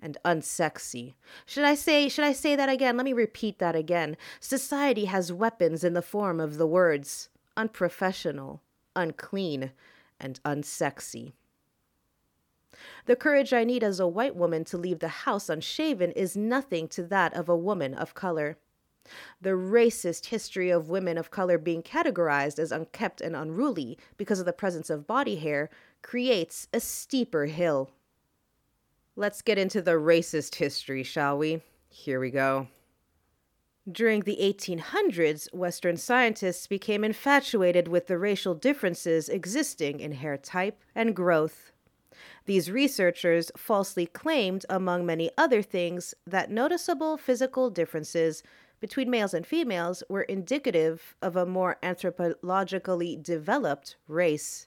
and 0.02 0.18
unsexy. 0.24 1.14
Should 1.46 1.64
I 1.64 1.74
say 1.74 2.08
should 2.08 2.24
I 2.24 2.32
say 2.32 2.56
that 2.56 2.68
again? 2.68 2.96
Let 2.96 3.04
me 3.04 3.12
repeat 3.12 3.58
that 3.60 3.76
again. 3.76 4.16
Society 4.40 5.06
has 5.06 5.32
weapons 5.32 5.84
in 5.84 5.94
the 5.94 6.02
form 6.02 6.40
of 6.40 6.58
the 6.58 6.66
words 6.66 7.28
unprofessional, 7.56 8.62
unclean, 8.96 9.70
and 10.18 10.40
unsexy. 10.44 11.32
The 13.06 13.16
courage 13.16 13.52
I 13.52 13.64
need 13.64 13.84
as 13.84 14.00
a 14.00 14.08
white 14.08 14.34
woman 14.34 14.64
to 14.64 14.78
leave 14.78 14.98
the 14.98 15.08
house 15.08 15.48
unshaven 15.48 16.10
is 16.12 16.36
nothing 16.36 16.88
to 16.88 17.02
that 17.04 17.34
of 17.34 17.48
a 17.48 17.56
woman 17.56 17.94
of 17.94 18.14
color. 18.14 18.56
The 19.40 19.50
racist 19.50 20.26
history 20.26 20.70
of 20.70 20.88
women 20.88 21.18
of 21.18 21.30
color 21.30 21.58
being 21.58 21.82
categorized 21.82 22.58
as 22.58 22.72
unkept 22.72 23.20
and 23.20 23.36
unruly 23.36 23.98
because 24.16 24.40
of 24.40 24.46
the 24.46 24.52
presence 24.52 24.90
of 24.90 25.06
body 25.06 25.36
hair 25.36 25.70
creates 26.02 26.68
a 26.72 26.80
steeper 26.80 27.46
hill. 27.46 27.90
Let's 29.22 29.40
get 29.40 29.56
into 29.56 29.80
the 29.80 29.92
racist 29.92 30.56
history, 30.56 31.04
shall 31.04 31.38
we? 31.38 31.60
Here 31.88 32.18
we 32.18 32.32
go. 32.32 32.66
During 33.88 34.22
the 34.22 34.38
1800s, 34.40 35.46
Western 35.54 35.96
scientists 35.96 36.66
became 36.66 37.04
infatuated 37.04 37.86
with 37.86 38.08
the 38.08 38.18
racial 38.18 38.56
differences 38.56 39.28
existing 39.28 40.00
in 40.00 40.10
hair 40.10 40.36
type 40.36 40.82
and 40.92 41.14
growth. 41.14 41.70
These 42.46 42.72
researchers 42.72 43.52
falsely 43.56 44.06
claimed, 44.06 44.66
among 44.68 45.06
many 45.06 45.30
other 45.38 45.62
things, 45.62 46.14
that 46.26 46.50
noticeable 46.50 47.16
physical 47.16 47.70
differences 47.70 48.42
between 48.80 49.08
males 49.08 49.34
and 49.34 49.46
females 49.46 50.02
were 50.08 50.22
indicative 50.22 51.14
of 51.22 51.36
a 51.36 51.46
more 51.46 51.78
anthropologically 51.80 53.22
developed 53.22 53.94
race. 54.08 54.66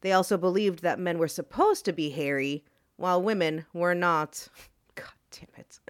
They 0.00 0.12
also 0.12 0.38
believed 0.38 0.80
that 0.80 0.98
men 0.98 1.18
were 1.18 1.28
supposed 1.28 1.84
to 1.84 1.92
be 1.92 2.08
hairy, 2.08 2.64
while 2.98 3.22
women 3.22 3.64
were 3.72 3.94
not. 3.94 4.46
God 4.94 5.06
damn 5.30 5.48
it. 5.56 5.80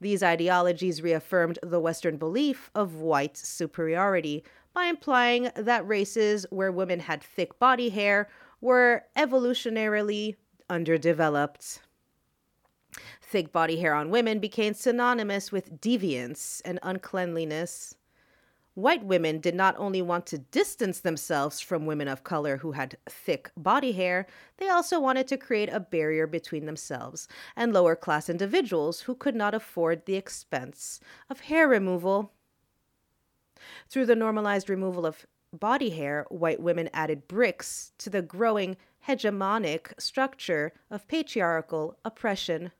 These 0.00 0.22
ideologies 0.22 1.02
reaffirmed 1.02 1.58
the 1.62 1.80
Western 1.80 2.16
belief 2.16 2.70
of 2.74 2.96
white 2.96 3.36
superiority 3.36 4.42
by 4.72 4.86
implying 4.86 5.50
that 5.54 5.86
races 5.86 6.46
where 6.50 6.72
women 6.72 7.00
had 7.00 7.22
thick 7.22 7.58
body 7.58 7.90
hair 7.90 8.28
were 8.60 9.04
evolutionarily 9.16 10.36
underdeveloped. 10.70 11.80
Thick 13.20 13.52
body 13.52 13.78
hair 13.78 13.94
on 13.94 14.10
women 14.10 14.38
became 14.38 14.74
synonymous 14.74 15.52
with 15.52 15.80
deviance 15.80 16.62
and 16.64 16.78
uncleanliness. 16.82 17.94
White 18.78 19.04
women 19.04 19.40
did 19.40 19.56
not 19.56 19.74
only 19.76 20.00
want 20.00 20.24
to 20.26 20.38
distance 20.38 21.00
themselves 21.00 21.58
from 21.58 21.84
women 21.84 22.06
of 22.06 22.22
color 22.22 22.58
who 22.58 22.70
had 22.70 22.96
thick 23.08 23.50
body 23.56 23.90
hair, 23.90 24.24
they 24.58 24.68
also 24.68 25.00
wanted 25.00 25.26
to 25.26 25.36
create 25.36 25.68
a 25.68 25.80
barrier 25.80 26.28
between 26.28 26.64
themselves 26.64 27.26
and 27.56 27.72
lower 27.72 27.96
class 27.96 28.28
individuals 28.28 29.00
who 29.00 29.16
could 29.16 29.34
not 29.34 29.52
afford 29.52 30.06
the 30.06 30.14
expense 30.14 31.00
of 31.28 31.40
hair 31.40 31.66
removal. 31.66 32.30
Through 33.88 34.06
the 34.06 34.14
normalized 34.14 34.70
removal 34.70 35.06
of 35.06 35.26
body 35.52 35.90
hair, 35.90 36.24
white 36.28 36.60
women 36.60 36.88
added 36.94 37.26
bricks 37.26 37.90
to 37.98 38.08
the 38.08 38.22
growing 38.22 38.76
hegemonic 39.08 39.92
structure 40.00 40.72
of 40.88 41.08
patriarchal 41.08 41.98
oppression. 42.04 42.70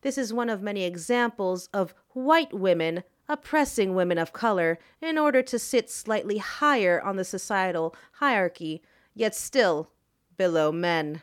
This 0.00 0.18
is 0.18 0.32
one 0.32 0.50
of 0.50 0.62
many 0.62 0.82
examples 0.82 1.68
of 1.72 1.94
white 2.08 2.52
women 2.52 3.04
oppressing 3.32 3.94
women 3.94 4.18
of 4.18 4.32
color 4.32 4.78
in 5.00 5.16
order 5.16 5.42
to 5.42 5.58
sit 5.58 5.90
slightly 5.90 6.38
higher 6.38 7.00
on 7.00 7.16
the 7.16 7.24
societal 7.24 7.96
hierarchy, 8.12 8.82
yet 9.14 9.34
still 9.34 9.90
below 10.36 10.70
men. 10.70 11.22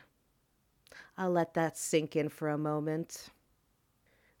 I'll 1.16 1.30
let 1.30 1.54
that 1.54 1.78
sink 1.78 2.16
in 2.16 2.28
for 2.28 2.48
a 2.48 2.58
moment. 2.58 3.28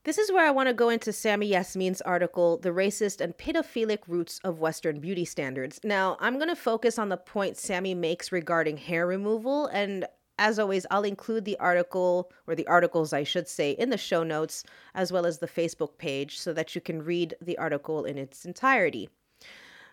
This 0.04 0.16
is 0.16 0.32
where 0.32 0.46
I 0.46 0.50
want 0.50 0.68
to 0.68 0.74
go 0.74 0.88
into 0.88 1.12
Sami 1.12 1.48
Yasmin's 1.48 2.00
article, 2.00 2.56
The 2.56 2.70
Racist 2.70 3.20
and 3.20 3.36
Pedophilic 3.36 3.98
Roots 4.08 4.40
of 4.42 4.58
Western 4.58 4.98
Beauty 4.98 5.26
Standards. 5.26 5.78
Now, 5.84 6.16
I'm 6.20 6.36
going 6.36 6.48
to 6.48 6.56
focus 6.56 6.98
on 6.98 7.10
the 7.10 7.18
point 7.18 7.58
Sami 7.58 7.94
makes 7.94 8.32
regarding 8.32 8.78
hair 8.78 9.06
removal, 9.06 9.66
and 9.66 10.06
as 10.40 10.58
always, 10.58 10.86
I'll 10.90 11.04
include 11.04 11.44
the 11.44 11.58
article, 11.58 12.32
or 12.46 12.54
the 12.54 12.66
articles, 12.66 13.12
I 13.12 13.24
should 13.24 13.46
say, 13.46 13.72
in 13.72 13.90
the 13.90 13.98
show 13.98 14.22
notes, 14.22 14.64
as 14.94 15.12
well 15.12 15.26
as 15.26 15.38
the 15.38 15.46
Facebook 15.46 15.98
page, 15.98 16.38
so 16.38 16.54
that 16.54 16.74
you 16.74 16.80
can 16.80 17.04
read 17.04 17.34
the 17.42 17.58
article 17.58 18.06
in 18.06 18.16
its 18.16 18.46
entirety. 18.46 19.10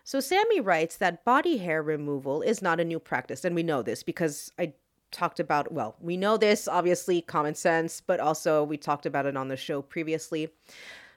So, 0.04 0.20
Sammy 0.20 0.60
writes 0.60 0.96
that 0.96 1.22
body 1.22 1.58
hair 1.58 1.82
removal 1.82 2.40
is 2.40 2.62
not 2.62 2.80
a 2.80 2.84
new 2.84 2.98
practice, 2.98 3.44
and 3.44 3.54
we 3.54 3.62
know 3.62 3.82
this 3.82 4.02
because 4.02 4.50
I 4.58 4.72
talked 5.10 5.38
about, 5.38 5.70
well, 5.70 5.96
we 6.00 6.16
know 6.16 6.38
this, 6.38 6.66
obviously, 6.66 7.20
common 7.20 7.54
sense, 7.54 8.00
but 8.00 8.18
also 8.18 8.64
we 8.64 8.78
talked 8.78 9.04
about 9.04 9.26
it 9.26 9.36
on 9.36 9.48
the 9.48 9.56
show 9.56 9.82
previously. 9.82 10.48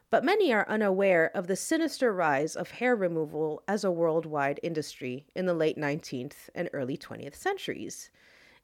But 0.10 0.26
many 0.26 0.52
are 0.52 0.68
unaware 0.68 1.32
of 1.34 1.48
the 1.48 1.56
sinister 1.56 2.12
rise 2.12 2.58
of 2.58 2.70
hair 2.70 2.98
removal 2.98 3.64
as 3.66 3.86
a 3.86 3.92
worldwide 3.92 4.60
industry 4.62 5.26
in 5.36 5.46
the 5.46 5.54
late 5.54 5.78
19th 5.78 6.50
and 6.54 6.70
early 6.74 6.98
20th 6.98 7.36
centuries 7.36 8.12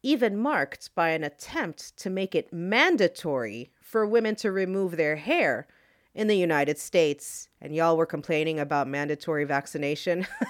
even 0.07 0.37
marked 0.37 0.95
by 0.95 1.09
an 1.09 1.21
attempt 1.21 1.97
to 1.97 2.09
make 2.09 2.33
it 2.33 2.53
mandatory 2.53 3.69
for 3.81 4.07
women 4.07 4.37
to 4.37 4.49
remove 4.49 4.95
their 4.95 5.17
hair 5.17 5.67
in 6.15 6.27
the 6.27 6.37
United 6.37 6.79
States. 6.79 7.49
And 7.59 7.75
y'all 7.75 7.97
were 7.97 8.05
complaining 8.05 8.57
about 8.57 8.87
mandatory 8.87 9.43
vaccination. 9.43 10.25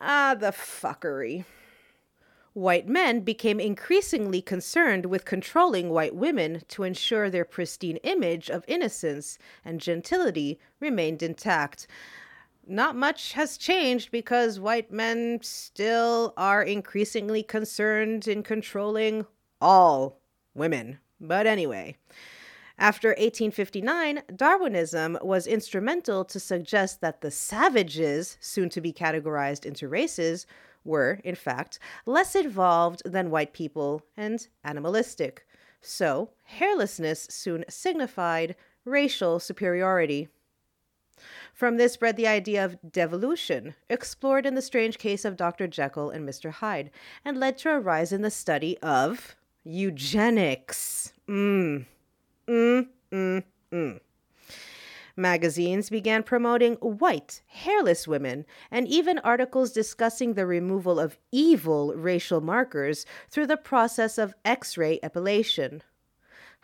ah, 0.00 0.36
the 0.38 0.52
fuckery. 0.52 1.44
White 2.52 2.86
men 2.86 3.18
became 3.18 3.58
increasingly 3.58 4.40
concerned 4.40 5.06
with 5.06 5.24
controlling 5.24 5.90
white 5.90 6.14
women 6.14 6.62
to 6.68 6.84
ensure 6.84 7.28
their 7.28 7.44
pristine 7.44 7.96
image 8.04 8.48
of 8.48 8.64
innocence 8.68 9.38
and 9.64 9.80
gentility 9.80 10.60
remained 10.78 11.20
intact 11.20 11.88
not 12.66 12.96
much 12.96 13.32
has 13.32 13.56
changed 13.56 14.10
because 14.10 14.60
white 14.60 14.90
men 14.90 15.38
still 15.42 16.34
are 16.36 16.62
increasingly 16.62 17.42
concerned 17.42 18.26
in 18.26 18.42
controlling 18.42 19.26
all 19.60 20.18
women. 20.54 20.98
But 21.20 21.46
anyway, 21.46 21.96
after 22.78 23.08
1859, 23.10 24.22
Darwinism 24.34 25.18
was 25.22 25.46
instrumental 25.46 26.24
to 26.26 26.38
suggest 26.38 27.00
that 27.00 27.22
the 27.22 27.30
savages, 27.30 28.36
soon 28.40 28.68
to 28.70 28.80
be 28.80 28.92
categorized 28.92 29.64
into 29.64 29.88
races, 29.88 30.46
were, 30.84 31.20
in 31.24 31.34
fact, 31.34 31.78
less 32.04 32.36
evolved 32.36 33.02
than 33.04 33.30
white 33.30 33.52
people 33.52 34.02
and 34.16 34.46
animalistic. 34.62 35.46
So, 35.80 36.30
hairlessness 36.58 37.30
soon 37.30 37.64
signified 37.68 38.56
racial 38.84 39.40
superiority. 39.40 40.28
From 41.56 41.78
this 41.78 41.96
bred 41.96 42.16
the 42.16 42.26
idea 42.26 42.62
of 42.62 42.76
devolution, 42.92 43.76
explored 43.88 44.44
in 44.44 44.54
the 44.54 44.60
strange 44.60 44.98
case 44.98 45.24
of 45.24 45.38
Dr. 45.38 45.66
Jekyll 45.66 46.10
and 46.10 46.28
Mr. 46.28 46.50
Hyde, 46.50 46.90
and 47.24 47.40
led 47.40 47.56
to 47.58 47.70
a 47.70 47.80
rise 47.80 48.12
in 48.12 48.20
the 48.20 48.30
study 48.30 48.76
of 48.82 49.36
eugenics. 49.64 51.14
Mm. 51.26 51.86
Mm, 52.46 52.88
mm, 53.10 53.42
mm. 53.72 54.00
Magazines 55.16 55.88
began 55.88 56.22
promoting 56.22 56.74
white, 56.74 57.40
hairless 57.46 58.06
women, 58.06 58.44
and 58.70 58.86
even 58.86 59.18
articles 59.20 59.72
discussing 59.72 60.34
the 60.34 60.44
removal 60.44 61.00
of 61.00 61.16
evil 61.32 61.94
racial 61.94 62.42
markers 62.42 63.06
through 63.30 63.46
the 63.46 63.56
process 63.56 64.18
of 64.18 64.34
X 64.44 64.76
ray 64.76 65.00
epilation. 65.02 65.82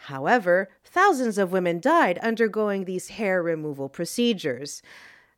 However, 0.07 0.69
thousands 0.85 1.39
of 1.39 1.53
women 1.53 1.79
died 1.79 2.19
undergoing 2.19 2.85
these 2.85 3.11
hair 3.11 3.41
removal 3.41 3.89
procedures. 3.89 4.83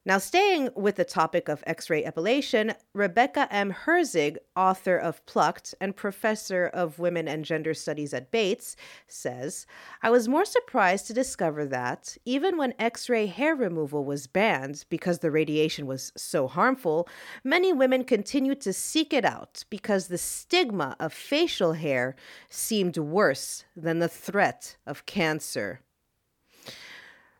Now, 0.06 0.18
staying 0.18 0.68
with 0.76 0.96
the 0.96 1.04
topic 1.04 1.48
of 1.48 1.64
X 1.66 1.88
ray 1.88 2.04
epilation, 2.04 2.74
Rebecca 2.92 3.48
M. 3.50 3.70
Herzig, 3.72 4.36
author 4.54 4.98
of 4.98 5.24
Plucked 5.24 5.74
and 5.80 5.96
professor 5.96 6.66
of 6.66 6.98
women 6.98 7.26
and 7.26 7.42
gender 7.42 7.72
studies 7.72 8.12
at 8.12 8.30
Bates, 8.30 8.76
says 9.08 9.66
I 10.02 10.10
was 10.10 10.28
more 10.28 10.44
surprised 10.44 11.06
to 11.06 11.14
discover 11.14 11.64
that, 11.66 12.18
even 12.26 12.58
when 12.58 12.74
X 12.78 13.08
ray 13.08 13.24
hair 13.24 13.56
removal 13.56 14.04
was 14.04 14.26
banned 14.26 14.84
because 14.90 15.20
the 15.20 15.30
radiation 15.30 15.86
was 15.86 16.12
so 16.14 16.48
harmful, 16.48 17.08
many 17.42 17.72
women 17.72 18.04
continued 18.04 18.60
to 18.60 18.74
seek 18.74 19.14
it 19.14 19.24
out 19.24 19.64
because 19.70 20.08
the 20.08 20.18
stigma 20.18 20.96
of 21.00 21.14
facial 21.14 21.72
hair 21.72 22.14
seemed 22.50 22.98
worse 22.98 23.64
than 23.74 24.00
the 24.00 24.08
threat 24.08 24.76
of 24.86 25.06
cancer. 25.06 25.80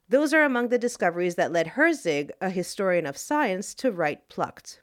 Those 0.07 0.35
are 0.35 0.45
among 0.45 0.69
the 0.69 0.79
discoveries 0.79 1.37
that 1.37 1.51
led 1.51 1.69
Herzig, 1.69 2.31
a 2.41 2.51
historian 2.51 3.07
of 3.07 3.17
science, 3.17 3.75
to 3.77 3.91
write 3.91 4.29
Plucked. 4.29 4.81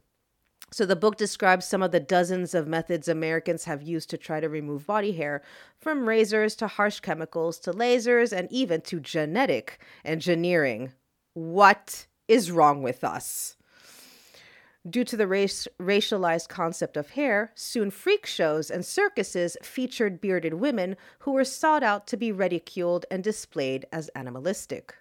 So 0.71 0.83
the 0.83 0.95
book 0.95 1.15
describes 1.15 1.65
some 1.67 1.83
of 1.83 1.91
the 1.91 1.99
dozens 1.99 2.55
of 2.55 2.67
methods 2.67 3.07
Americans 3.07 3.65
have 3.65 3.83
used 3.83 4.09
to 4.09 4.17
try 4.17 4.39
to 4.39 4.49
remove 4.49 4.87
body 4.87 5.11
hair, 5.11 5.43
from 5.77 6.07
razors 6.07 6.55
to 6.55 6.67
harsh 6.67 7.01
chemicals 7.01 7.59
to 7.59 7.71
lasers 7.71 8.35
and 8.35 8.51
even 8.51 8.81
to 8.81 8.99
genetic 8.99 9.79
engineering. 10.03 10.93
What 11.33 12.07
is 12.27 12.49
wrong 12.49 12.81
with 12.81 13.03
us? 13.03 13.57
Due 14.89 15.03
to 15.03 15.15
the 15.15 15.27
race, 15.27 15.67
racialized 15.79 16.49
concept 16.49 16.97
of 16.97 17.11
hair, 17.11 17.51
soon 17.53 17.91
freak 17.91 18.25
shows 18.25 18.71
and 18.71 18.83
circuses 18.83 19.55
featured 19.61 20.19
bearded 20.19 20.55
women 20.55 20.97
who 21.19 21.33
were 21.33 21.45
sought 21.45 21.83
out 21.83 22.07
to 22.07 22.17
be 22.17 22.31
ridiculed 22.31 23.05
and 23.11 23.23
displayed 23.23 23.85
as 23.91 24.09
animalistic. 24.15 24.95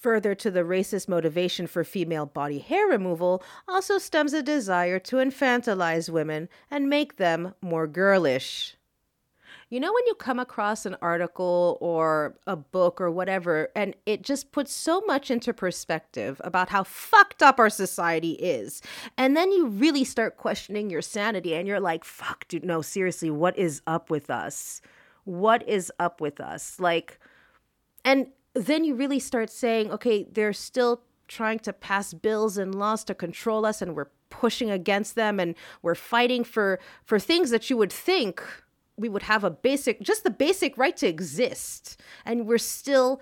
Further 0.00 0.34
to 0.34 0.50
the 0.50 0.60
racist 0.60 1.08
motivation 1.08 1.66
for 1.66 1.84
female 1.84 2.24
body 2.24 2.58
hair 2.58 2.86
removal 2.86 3.42
also 3.68 3.98
stems 3.98 4.32
a 4.32 4.42
desire 4.42 4.98
to 4.98 5.16
infantilize 5.16 6.08
women 6.08 6.48
and 6.70 6.88
make 6.88 7.16
them 7.16 7.54
more 7.60 7.86
girlish. 7.86 8.76
You 9.68 9.78
know, 9.78 9.92
when 9.92 10.06
you 10.06 10.14
come 10.14 10.38
across 10.38 10.86
an 10.86 10.96
article 11.02 11.76
or 11.82 12.34
a 12.46 12.56
book 12.56 12.98
or 12.98 13.10
whatever, 13.10 13.68
and 13.76 13.94
it 14.06 14.22
just 14.22 14.52
puts 14.52 14.72
so 14.72 15.02
much 15.02 15.30
into 15.30 15.52
perspective 15.52 16.40
about 16.42 16.70
how 16.70 16.82
fucked 16.82 17.42
up 17.42 17.60
our 17.60 17.70
society 17.70 18.32
is. 18.32 18.80
And 19.18 19.36
then 19.36 19.52
you 19.52 19.66
really 19.66 20.04
start 20.04 20.38
questioning 20.38 20.88
your 20.88 21.02
sanity 21.02 21.54
and 21.54 21.68
you're 21.68 21.78
like, 21.78 22.04
fuck, 22.04 22.48
dude, 22.48 22.64
no, 22.64 22.80
seriously, 22.80 23.30
what 23.30 23.56
is 23.58 23.82
up 23.86 24.08
with 24.08 24.30
us? 24.30 24.80
What 25.24 25.68
is 25.68 25.92
up 26.00 26.22
with 26.22 26.40
us? 26.40 26.80
Like, 26.80 27.20
and 28.02 28.28
then 28.54 28.84
you 28.84 28.94
really 28.94 29.18
start 29.18 29.50
saying, 29.50 29.90
okay, 29.90 30.26
they're 30.30 30.52
still 30.52 31.02
trying 31.28 31.60
to 31.60 31.72
pass 31.72 32.12
bills 32.12 32.58
and 32.58 32.74
laws 32.74 33.04
to 33.04 33.14
control 33.14 33.64
us 33.64 33.80
and 33.80 33.94
we're 33.94 34.10
pushing 34.30 34.70
against 34.70 35.14
them 35.14 35.38
and 35.38 35.54
we're 35.82 35.94
fighting 35.94 36.42
for 36.42 36.80
for 37.04 37.18
things 37.18 37.50
that 37.50 37.70
you 37.70 37.76
would 37.76 37.92
think 37.92 38.42
we 38.96 39.08
would 39.08 39.22
have 39.22 39.44
a 39.44 39.50
basic 39.50 40.00
just 40.00 40.24
the 40.24 40.30
basic 40.30 40.76
right 40.76 40.96
to 40.96 41.06
exist 41.06 42.00
and 42.24 42.46
we're 42.46 42.58
still 42.58 43.20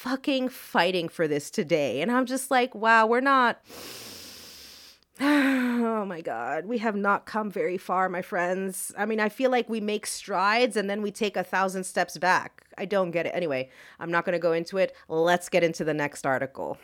fucking 0.00 0.48
fighting 0.48 1.10
for 1.10 1.28
this 1.28 1.50
today. 1.50 2.00
And 2.00 2.10
I'm 2.10 2.24
just 2.24 2.50
like, 2.50 2.74
wow, 2.74 3.04
we're 3.04 3.20
not. 3.20 3.60
oh 5.20 6.06
my 6.06 6.22
God. 6.22 6.64
We 6.64 6.78
have 6.78 6.96
not 6.96 7.26
come 7.26 7.50
very 7.50 7.76
far, 7.76 8.08
my 8.08 8.22
friends. 8.22 8.92
I 8.96 9.04
mean, 9.04 9.20
I 9.20 9.28
feel 9.28 9.50
like 9.50 9.68
we 9.68 9.78
make 9.78 10.06
strides 10.06 10.74
and 10.78 10.88
then 10.88 11.02
we 11.02 11.10
take 11.10 11.36
a 11.36 11.44
thousand 11.44 11.84
steps 11.84 12.16
back. 12.16 12.64
I 12.80 12.86
don't 12.86 13.10
get 13.10 13.26
it. 13.26 13.32
Anyway, 13.34 13.68
I'm 14.00 14.10
not 14.10 14.24
going 14.24 14.32
to 14.32 14.38
go 14.38 14.52
into 14.52 14.78
it. 14.78 14.96
Let's 15.08 15.50
get 15.50 15.62
into 15.62 15.84
the 15.84 15.94
next 15.94 16.24
article. 16.24 16.78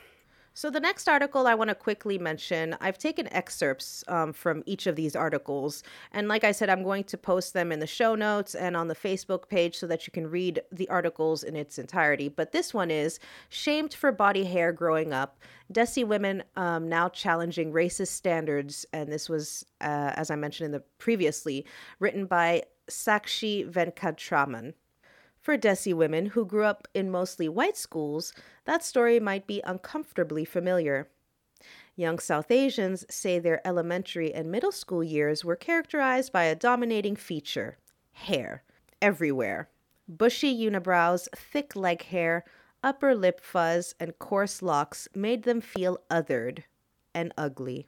So, 0.53 0.71
the 0.71 0.81
next 0.81 1.07
article 1.07 1.47
I 1.47 1.55
want 1.55 1.69
to 1.69 1.75
quickly 1.75 2.19
mention, 2.19 2.77
I've 2.81 2.97
taken 2.97 3.31
excerpts 3.31 4.03
um, 4.09 4.33
from 4.33 4.63
each 4.65 4.87
of 4.87 4.97
these 4.97 5.15
articles. 5.15 5.83
And 6.13 6.29
like 6.29 6.45
I 6.45 6.53
said, 6.53 6.71
I'm 6.71 6.83
going 6.83 7.05
to 7.05 7.19
post 7.19 7.53
them 7.53 7.73
in 7.73 7.79
the 7.79 7.87
show 7.87 8.15
notes 8.15 8.55
and 8.55 8.75
on 8.75 8.89
the 8.89 8.95
Facebook 8.95 9.51
page 9.51 9.77
so 9.77 9.87
that 9.87 10.07
you 10.07 10.13
can 10.13 10.27
read 10.31 10.63
the 10.73 10.89
articles 10.89 11.43
in 11.43 11.57
its 11.57 11.79
entirety. 11.79 12.31
But 12.31 12.53
this 12.53 12.73
one 12.73 12.91
is 12.91 13.21
Shamed 13.51 13.93
for 13.93 14.13
Body 14.13 14.45
Hair 14.45 14.73
Growing 14.73 15.13
Up 15.13 15.39
Desi 15.71 16.07
Women 16.07 16.43
um, 16.57 16.89
Now 16.89 17.11
Challenging 17.11 17.71
Racist 17.71 18.09
Standards. 18.09 18.87
And 18.95 19.13
this 19.13 19.29
was, 19.29 19.63
uh, 19.83 20.13
as 20.15 20.31
I 20.31 20.37
mentioned 20.37 20.67
in 20.67 20.73
the 20.73 20.85
previously, 20.97 21.67
written 22.01 22.25
by 22.25 22.63
Sakshi 22.89 23.71
Venkatraman. 23.71 24.73
For 25.47 25.57
Desi 25.57 25.95
women 25.95 26.27
who 26.27 26.45
grew 26.45 26.65
up 26.65 26.89
in 26.93 27.09
mostly 27.09 27.49
white 27.49 27.77
schools, 27.77 28.33
that 28.65 28.83
story 28.83 29.21
might 29.21 29.47
be 29.47 29.63
uncomfortably 29.63 30.45
familiar. 30.45 31.09
Young 31.95 32.19
South 32.19 32.51
Asians 32.51 33.07
say 33.09 33.39
their 33.39 33.65
elementary 33.65 34.35
and 34.35 34.51
middle 34.51 34.73
school 34.73 35.05
years 35.05 35.45
were 35.45 35.55
characterized 35.55 36.33
by 36.33 36.47
a 36.47 36.57
dominating 36.57 37.15
feature 37.15 37.79
hair, 38.11 38.65
everywhere. 39.01 39.69
Bushy 40.09 40.53
unibrows, 40.53 41.29
thick 41.37 41.77
leg 41.77 42.03
hair, 42.03 42.45
upper 42.83 43.15
lip 43.15 43.41
fuzz, 43.41 43.95
and 44.01 44.19
coarse 44.19 44.63
locks 44.63 45.07
made 45.15 45.45
them 45.45 45.61
feel 45.61 46.01
othered 46.11 46.65
and 47.15 47.33
ugly. 47.39 47.87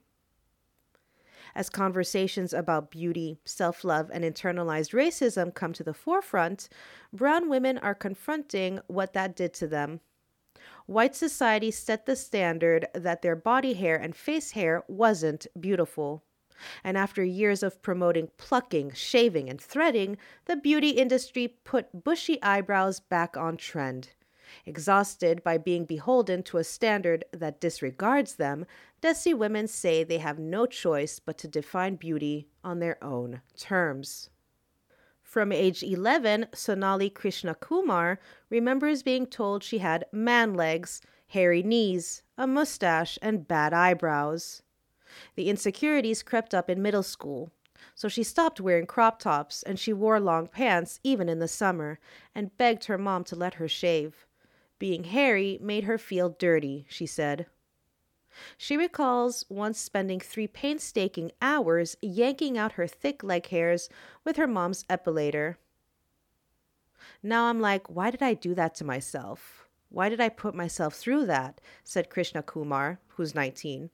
As 1.55 1.71
conversations 1.71 2.52
about 2.52 2.90
beauty, 2.90 3.38
self 3.45 3.85
love, 3.85 4.11
and 4.12 4.25
internalized 4.25 4.93
racism 4.93 5.55
come 5.55 5.73
to 5.73 5.85
the 5.85 5.95
forefront, 5.95 6.69
brown 7.12 7.49
women 7.49 7.78
are 7.78 7.95
confronting 7.95 8.81
what 8.87 9.12
that 9.12 9.35
did 9.37 9.52
to 9.55 9.67
them. 9.67 10.00
White 10.87 11.14
society 11.14 11.71
set 11.71 12.07
the 12.07 12.17
standard 12.17 12.88
that 12.95 13.23
their 13.23 13.37
body 13.37 13.75
hair 13.75 13.97
and 13.97 14.17
face 14.17 14.52
hair 14.52 14.85
wasn't 14.88 15.47
beautiful. 15.59 16.25
And 16.83 16.97
after 16.97 17.23
years 17.23 17.62
of 17.62 17.83
promoting 17.83 18.31
plucking, 18.37 18.93
shaving, 18.93 19.49
and 19.49 19.61
threading, 19.61 20.17
the 20.47 20.57
beauty 20.57 20.90
industry 20.90 21.57
put 21.64 22.05
bushy 22.05 22.43
eyebrows 22.43 23.00
back 23.00 23.37
on 23.37 23.57
trend. 23.57 24.11
Exhausted 24.67 25.43
by 25.43 25.59
being 25.59 25.85
beholden 25.85 26.43
to 26.45 26.59
a 26.59 26.64
standard 26.64 27.25
that 27.33 27.61
disregards 27.61 28.37
them, 28.37 28.67
Desi 29.02 29.37
women 29.37 29.69
say 29.69 30.05
they 30.05 30.19
have 30.19 30.38
no 30.38 30.67
choice 30.67 31.19
but 31.19 31.38
to 31.38 31.49
define 31.49 31.97
beauty 31.97 32.49
on 32.64 32.78
their 32.78 33.02
own 33.02 33.43
terms. 33.57 34.31
From 35.23 35.52
age 35.52 35.83
11, 35.83 36.47
Sonali 36.55 37.11
Krishnakumar 37.11 38.17
remembers 38.49 39.02
being 39.02 39.26
told 39.26 39.62
she 39.62 39.78
had 39.78 40.07
man 40.11 40.55
legs, 40.55 41.02
hairy 41.26 41.62
knees, 41.62 42.23
a 42.38 42.47
mustache, 42.47 43.19
and 43.21 43.47
bad 43.47 43.75
eyebrows. 43.75 44.62
The 45.35 45.50
insecurities 45.50 46.23
crept 46.23 46.55
up 46.55 46.71
in 46.71 46.81
middle 46.81 47.02
school, 47.02 47.50
so 47.95 48.09
she 48.09 48.23
stopped 48.23 48.61
wearing 48.61 48.87
crop 48.87 49.19
tops 49.19 49.62
and 49.62 49.78
she 49.78 49.93
wore 49.93 50.19
long 50.19 50.47
pants 50.47 50.99
even 51.05 51.28
in 51.28 51.40
the 51.40 51.49
summer 51.49 51.99
and 52.35 52.57
begged 52.57 52.85
her 52.85 52.99
mom 52.99 53.25
to 53.25 53.37
let 53.37 53.55
her 53.55 53.69
shave. 53.69 54.26
Being 54.78 55.04
hairy 55.04 55.58
made 55.61 55.85
her 55.85 55.99
feel 55.99 56.30
dirty, 56.30 56.87
she 56.88 57.06
said. 57.06 57.47
She 58.56 58.76
recalls 58.76 59.44
once 59.49 59.80
spending 59.80 60.20
three 60.20 60.47
painstaking 60.47 61.32
hours 61.42 61.97
yanking 62.00 62.56
out 62.56 62.73
her 62.73 62.87
thick 62.87 63.25
leg 63.25 63.47
hairs 63.49 63.88
with 64.25 64.36
her 64.36 64.47
mom's 64.47 64.84
epilator. 64.84 65.56
Now 67.23 67.47
I'm 67.47 67.60
like, 67.60 67.88
why 67.88 68.10
did 68.10 68.23
I 68.23 68.34
do 68.34 68.54
that 68.54 68.75
to 68.76 68.84
myself? 68.84 69.69
Why 69.88 70.08
did 70.08 70.21
I 70.21 70.28
put 70.28 70.54
myself 70.54 70.95
through 70.95 71.26
that? 71.26 71.60
said 71.82 72.10
Krishnakumar, 72.10 72.99
who's 73.08 73.34
19. 73.34 73.91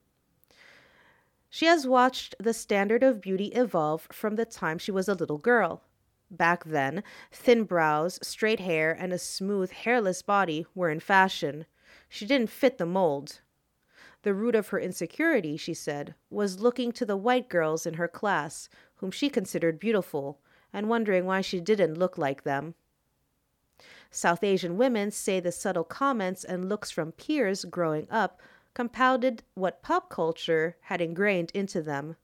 She 1.49 1.66
has 1.66 1.87
watched 1.87 2.35
the 2.38 2.53
standard 2.53 3.03
of 3.03 3.20
beauty 3.20 3.47
evolve 3.47 4.09
from 4.11 4.35
the 4.35 4.44
time 4.44 4.77
she 4.77 4.90
was 4.90 5.09
a 5.09 5.14
little 5.14 5.38
girl. 5.38 5.83
Back 6.37 6.64
then, 6.64 7.05
thin 7.31 7.64
brows, 7.64 8.18
straight 8.23 8.61
hair, 8.61 8.92
and 8.92 9.12
a 9.12 9.18
smooth, 9.18 9.70
hairless 9.70 10.23
body 10.23 10.66
were 10.75 10.90
in 10.90 11.01
fashion. 11.01 11.66
She 12.09 12.27
didn't 12.27 12.51
fit 12.51 12.79
the 12.79 12.87
mold. 12.87 13.40
The 14.23 14.35
root 14.35 14.55
of 14.55 14.68
her 14.68 14.81
insecurity, 14.81 15.57
she 15.57 15.75
said, 15.75 16.14
was 16.31 16.61
looking 16.61 16.92
to 16.92 17.07
the 17.07 17.16
white 17.16 17.49
girls 17.49 17.87
in 17.87 17.94
her 17.94 18.09
class, 18.09 18.68
whom 18.97 19.11
she 19.11 19.29
considered 19.29 19.79
beautiful, 19.79 20.40
and 20.73 20.88
wondering 20.88 21.25
why 21.25 21.40
she 21.40 21.61
didn't 21.61 21.99
look 21.99 22.18
like 22.18 22.42
them. 22.42 22.75
South 24.11 24.42
Asian 24.42 24.77
women 24.77 25.11
say 25.11 25.40
the 25.40 25.53
subtle 25.53 25.85
comments 25.85 26.42
and 26.42 26.68
looks 26.68 26.90
from 26.90 27.12
peers 27.12 27.64
growing 27.64 28.09
up 28.11 28.40
compounded 28.73 29.42
what 29.55 29.83
pop 29.83 30.09
culture 30.11 30.77
had 30.83 31.01
ingrained 31.01 31.51
into 31.53 31.81
them 31.81 32.16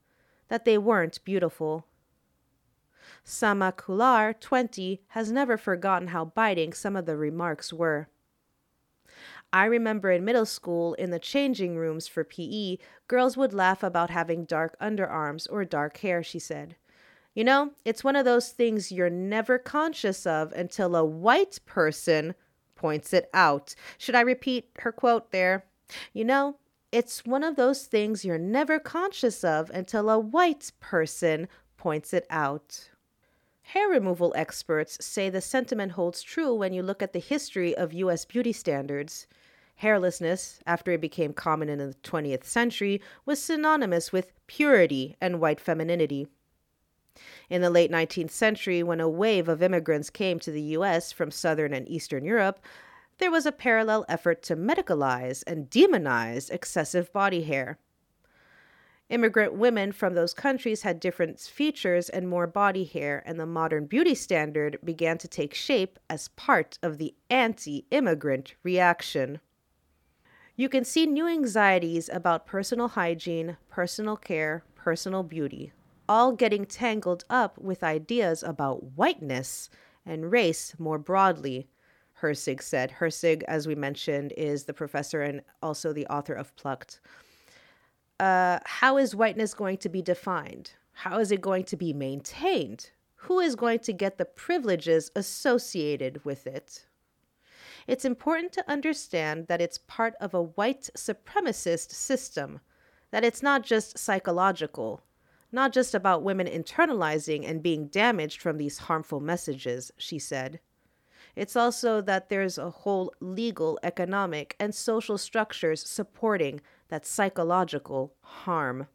that 0.48 0.64
they 0.64 0.76
weren't 0.76 1.24
beautiful. 1.24 1.86
Sama 3.24 3.72
Kular, 3.76 4.38
20, 4.38 5.02
has 5.08 5.30
never 5.30 5.56
forgotten 5.56 6.08
how 6.08 6.24
biting 6.24 6.72
some 6.72 6.96
of 6.96 7.06
the 7.06 7.16
remarks 7.16 7.72
were. 7.72 8.08
I 9.52 9.64
remember 9.64 10.10
in 10.10 10.24
middle 10.24 10.46
school, 10.46 10.94
in 10.94 11.10
the 11.10 11.18
changing 11.18 11.76
rooms 11.76 12.06
for 12.06 12.22
PE, 12.22 12.78
girls 13.08 13.36
would 13.36 13.52
laugh 13.52 13.82
about 13.82 14.10
having 14.10 14.44
dark 14.44 14.78
underarms 14.80 15.46
or 15.50 15.64
dark 15.64 15.98
hair, 15.98 16.22
she 16.22 16.38
said. 16.38 16.76
You 17.34 17.44
know, 17.44 17.72
it's 17.84 18.04
one 18.04 18.16
of 18.16 18.24
those 18.24 18.50
things 18.50 18.92
you're 18.92 19.10
never 19.10 19.58
conscious 19.58 20.26
of 20.26 20.52
until 20.52 20.94
a 20.94 21.04
white 21.04 21.58
person 21.66 22.34
points 22.74 23.12
it 23.12 23.28
out. 23.34 23.74
Should 23.98 24.14
I 24.14 24.20
repeat 24.20 24.70
her 24.80 24.92
quote 24.92 25.30
there? 25.30 25.64
You 26.12 26.24
know, 26.24 26.56
it's 26.92 27.24
one 27.24 27.44
of 27.44 27.56
those 27.56 27.86
things 27.86 28.24
you're 28.24 28.38
never 28.38 28.78
conscious 28.78 29.44
of 29.44 29.70
until 29.70 30.10
a 30.10 30.18
white 30.18 30.72
person 30.80 31.48
points 31.76 32.12
it 32.12 32.26
out. 32.30 32.90
Hair 33.72 33.90
removal 33.90 34.32
experts 34.34 34.98
say 35.00 35.30
the 35.30 35.40
sentiment 35.40 35.92
holds 35.92 36.22
true 36.22 36.52
when 36.52 36.72
you 36.72 36.82
look 36.82 37.04
at 37.04 37.12
the 37.12 37.20
history 37.20 37.72
of 37.76 37.92
U.S. 37.92 38.24
beauty 38.24 38.52
standards. 38.52 39.28
Hairlessness, 39.80 40.58
after 40.66 40.90
it 40.90 41.00
became 41.00 41.32
common 41.32 41.68
in 41.68 41.78
the 41.78 41.94
20th 42.02 42.42
century, 42.42 43.00
was 43.24 43.40
synonymous 43.40 44.12
with 44.12 44.32
purity 44.48 45.14
and 45.20 45.38
white 45.38 45.60
femininity. 45.60 46.26
In 47.48 47.62
the 47.62 47.70
late 47.70 47.92
19th 47.92 48.32
century, 48.32 48.82
when 48.82 49.00
a 49.00 49.08
wave 49.08 49.48
of 49.48 49.62
immigrants 49.62 50.10
came 50.10 50.40
to 50.40 50.50
the 50.50 50.74
U.S. 50.74 51.12
from 51.12 51.30
Southern 51.30 51.72
and 51.72 51.88
Eastern 51.88 52.24
Europe, 52.24 52.58
there 53.18 53.30
was 53.30 53.46
a 53.46 53.52
parallel 53.52 54.04
effort 54.08 54.42
to 54.42 54.56
medicalize 54.56 55.44
and 55.46 55.70
demonize 55.70 56.50
excessive 56.50 57.12
body 57.12 57.42
hair. 57.42 57.78
Immigrant 59.10 59.54
women 59.54 59.90
from 59.90 60.14
those 60.14 60.32
countries 60.32 60.82
had 60.82 61.00
different 61.00 61.40
features 61.40 62.08
and 62.08 62.28
more 62.28 62.46
body 62.46 62.84
hair, 62.84 63.24
and 63.26 63.40
the 63.40 63.46
modern 63.46 63.86
beauty 63.86 64.14
standard 64.14 64.78
began 64.84 65.18
to 65.18 65.26
take 65.26 65.52
shape 65.52 65.98
as 66.08 66.28
part 66.28 66.78
of 66.80 66.98
the 66.98 67.12
anti 67.28 67.86
immigrant 67.90 68.54
reaction. 68.62 69.40
You 70.54 70.68
can 70.68 70.84
see 70.84 71.06
new 71.06 71.26
anxieties 71.26 72.08
about 72.08 72.46
personal 72.46 72.86
hygiene, 72.86 73.56
personal 73.68 74.16
care, 74.16 74.62
personal 74.76 75.24
beauty, 75.24 75.72
all 76.08 76.30
getting 76.30 76.64
tangled 76.64 77.24
up 77.28 77.58
with 77.58 77.82
ideas 77.82 78.44
about 78.44 78.92
whiteness 78.92 79.70
and 80.06 80.30
race 80.30 80.76
more 80.78 80.98
broadly, 80.98 81.68
Herzig 82.22 82.62
said. 82.62 82.92
Herzig, 83.00 83.42
as 83.48 83.66
we 83.66 83.74
mentioned, 83.74 84.32
is 84.36 84.64
the 84.64 84.74
professor 84.74 85.20
and 85.20 85.42
also 85.60 85.92
the 85.92 86.06
author 86.06 86.34
of 86.34 86.54
Plucked 86.54 87.00
uh, 88.20 88.60
how 88.66 88.98
is 88.98 89.16
whiteness 89.16 89.54
going 89.54 89.78
to 89.78 89.88
be 89.88 90.02
defined? 90.02 90.72
How 90.92 91.18
is 91.18 91.32
it 91.32 91.40
going 91.40 91.64
to 91.64 91.76
be 91.76 91.94
maintained? 91.94 92.90
Who 93.16 93.40
is 93.40 93.56
going 93.56 93.78
to 93.80 93.94
get 93.94 94.18
the 94.18 94.26
privileges 94.26 95.10
associated 95.16 96.22
with 96.22 96.46
it? 96.46 96.84
It's 97.86 98.04
important 98.04 98.52
to 98.52 98.70
understand 98.70 99.46
that 99.48 99.62
it's 99.62 99.78
part 99.78 100.14
of 100.20 100.34
a 100.34 100.42
white 100.42 100.90
supremacist 100.94 101.92
system, 101.92 102.60
that 103.10 103.24
it's 103.24 103.42
not 103.42 103.62
just 103.62 103.98
psychological, 103.98 105.00
not 105.50 105.72
just 105.72 105.94
about 105.94 106.22
women 106.22 106.46
internalizing 106.46 107.48
and 107.48 107.62
being 107.62 107.86
damaged 107.86 108.42
from 108.42 108.58
these 108.58 108.78
harmful 108.78 109.20
messages, 109.20 109.90
she 109.96 110.18
said. 110.18 110.60
It's 111.34 111.56
also 111.56 112.02
that 112.02 112.28
there's 112.28 112.58
a 112.58 112.70
whole 112.70 113.14
legal, 113.20 113.78
economic, 113.82 114.56
and 114.60 114.74
social 114.74 115.16
structures 115.16 115.88
supporting 115.88 116.60
that 116.90 117.06
psychological 117.06 118.14
harm. 118.20 118.86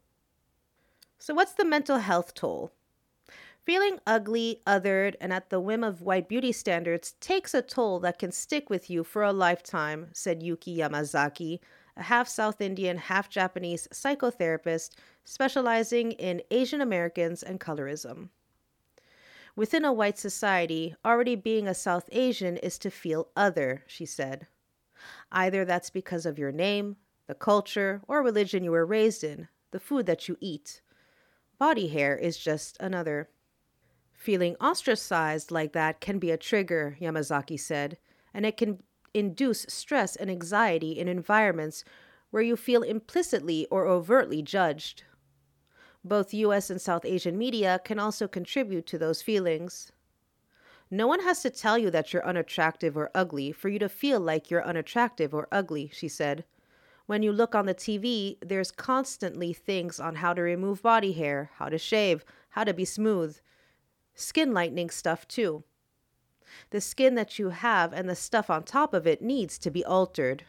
So, 1.18 1.34
what's 1.34 1.52
the 1.52 1.64
mental 1.64 1.98
health 1.98 2.34
toll? 2.34 2.72
Feeling 3.64 3.98
ugly, 4.06 4.62
othered, 4.64 5.16
and 5.20 5.32
at 5.32 5.50
the 5.50 5.58
whim 5.58 5.82
of 5.82 6.00
white 6.00 6.28
beauty 6.28 6.52
standards 6.52 7.14
takes 7.18 7.52
a 7.52 7.62
toll 7.62 7.98
that 8.00 8.18
can 8.18 8.30
stick 8.30 8.70
with 8.70 8.88
you 8.88 9.02
for 9.02 9.24
a 9.24 9.32
lifetime, 9.32 10.06
said 10.12 10.40
Yuki 10.40 10.76
Yamazaki, 10.76 11.58
a 11.96 12.04
half 12.04 12.28
South 12.28 12.60
Indian, 12.60 12.96
half 12.96 13.28
Japanese 13.28 13.88
psychotherapist 13.92 14.90
specializing 15.24 16.12
in 16.12 16.42
Asian 16.52 16.80
Americans 16.80 17.42
and 17.42 17.58
colorism. 17.58 18.28
Within 19.56 19.84
a 19.84 19.92
white 19.92 20.18
society, 20.18 20.94
already 21.04 21.34
being 21.34 21.66
a 21.66 21.74
South 21.74 22.08
Asian 22.12 22.58
is 22.58 22.78
to 22.78 22.90
feel 22.90 23.30
other, 23.34 23.82
she 23.86 24.04
said. 24.04 24.46
Either 25.32 25.64
that's 25.64 25.90
because 25.90 26.26
of 26.26 26.38
your 26.38 26.52
name, 26.52 26.96
the 27.26 27.34
culture, 27.34 28.02
or 28.06 28.22
religion 28.22 28.62
you 28.62 28.70
were 28.70 28.86
raised 28.86 29.24
in, 29.24 29.48
the 29.70 29.80
food 29.80 30.06
that 30.06 30.28
you 30.28 30.36
eat. 30.40 30.80
Body 31.58 31.88
hair 31.88 32.16
is 32.16 32.38
just 32.38 32.76
another. 32.80 33.28
Feeling 34.12 34.56
ostracized 34.56 35.50
like 35.50 35.72
that 35.72 36.00
can 36.00 36.18
be 36.18 36.30
a 36.30 36.36
trigger, 36.36 36.96
Yamazaki 37.00 37.58
said, 37.58 37.98
and 38.32 38.46
it 38.46 38.56
can 38.56 38.82
induce 39.14 39.66
stress 39.68 40.16
and 40.16 40.30
anxiety 40.30 40.98
in 40.98 41.08
environments 41.08 41.84
where 42.30 42.42
you 42.42 42.56
feel 42.56 42.82
implicitly 42.82 43.66
or 43.70 43.86
overtly 43.86 44.42
judged. 44.42 45.04
Both 46.04 46.34
US 46.34 46.70
and 46.70 46.80
South 46.80 47.04
Asian 47.04 47.36
media 47.36 47.80
can 47.84 47.98
also 47.98 48.28
contribute 48.28 48.86
to 48.86 48.98
those 48.98 49.22
feelings. 49.22 49.90
No 50.90 51.06
one 51.06 51.20
has 51.20 51.42
to 51.42 51.50
tell 51.50 51.76
you 51.76 51.90
that 51.90 52.12
you're 52.12 52.26
unattractive 52.26 52.96
or 52.96 53.10
ugly 53.14 53.50
for 53.52 53.68
you 53.68 53.78
to 53.80 53.88
feel 53.88 54.20
like 54.20 54.50
you're 54.50 54.64
unattractive 54.64 55.34
or 55.34 55.48
ugly, 55.50 55.90
she 55.92 56.08
said. 56.08 56.44
When 57.06 57.22
you 57.22 57.32
look 57.32 57.54
on 57.54 57.66
the 57.66 57.74
TV, 57.74 58.36
there's 58.40 58.72
constantly 58.72 59.52
things 59.52 60.00
on 60.00 60.16
how 60.16 60.34
to 60.34 60.42
remove 60.42 60.82
body 60.82 61.12
hair, 61.12 61.50
how 61.54 61.68
to 61.68 61.78
shave, 61.78 62.24
how 62.50 62.64
to 62.64 62.74
be 62.74 62.84
smooth. 62.84 63.38
Skin 64.14 64.52
lightening 64.52 64.90
stuff, 64.90 65.28
too. 65.28 65.62
The 66.70 66.80
skin 66.80 67.14
that 67.14 67.38
you 67.38 67.50
have 67.50 67.92
and 67.92 68.08
the 68.08 68.16
stuff 68.16 68.50
on 68.50 68.64
top 68.64 68.92
of 68.92 69.06
it 69.06 69.22
needs 69.22 69.58
to 69.58 69.70
be 69.70 69.84
altered. 69.84 70.44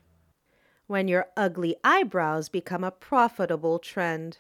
When 0.88 1.08
your 1.08 1.28
ugly 1.36 1.76
eyebrows 1.84 2.50
become 2.50 2.84
a 2.84 2.92
profitable 2.92 3.78
trend. 3.78 4.40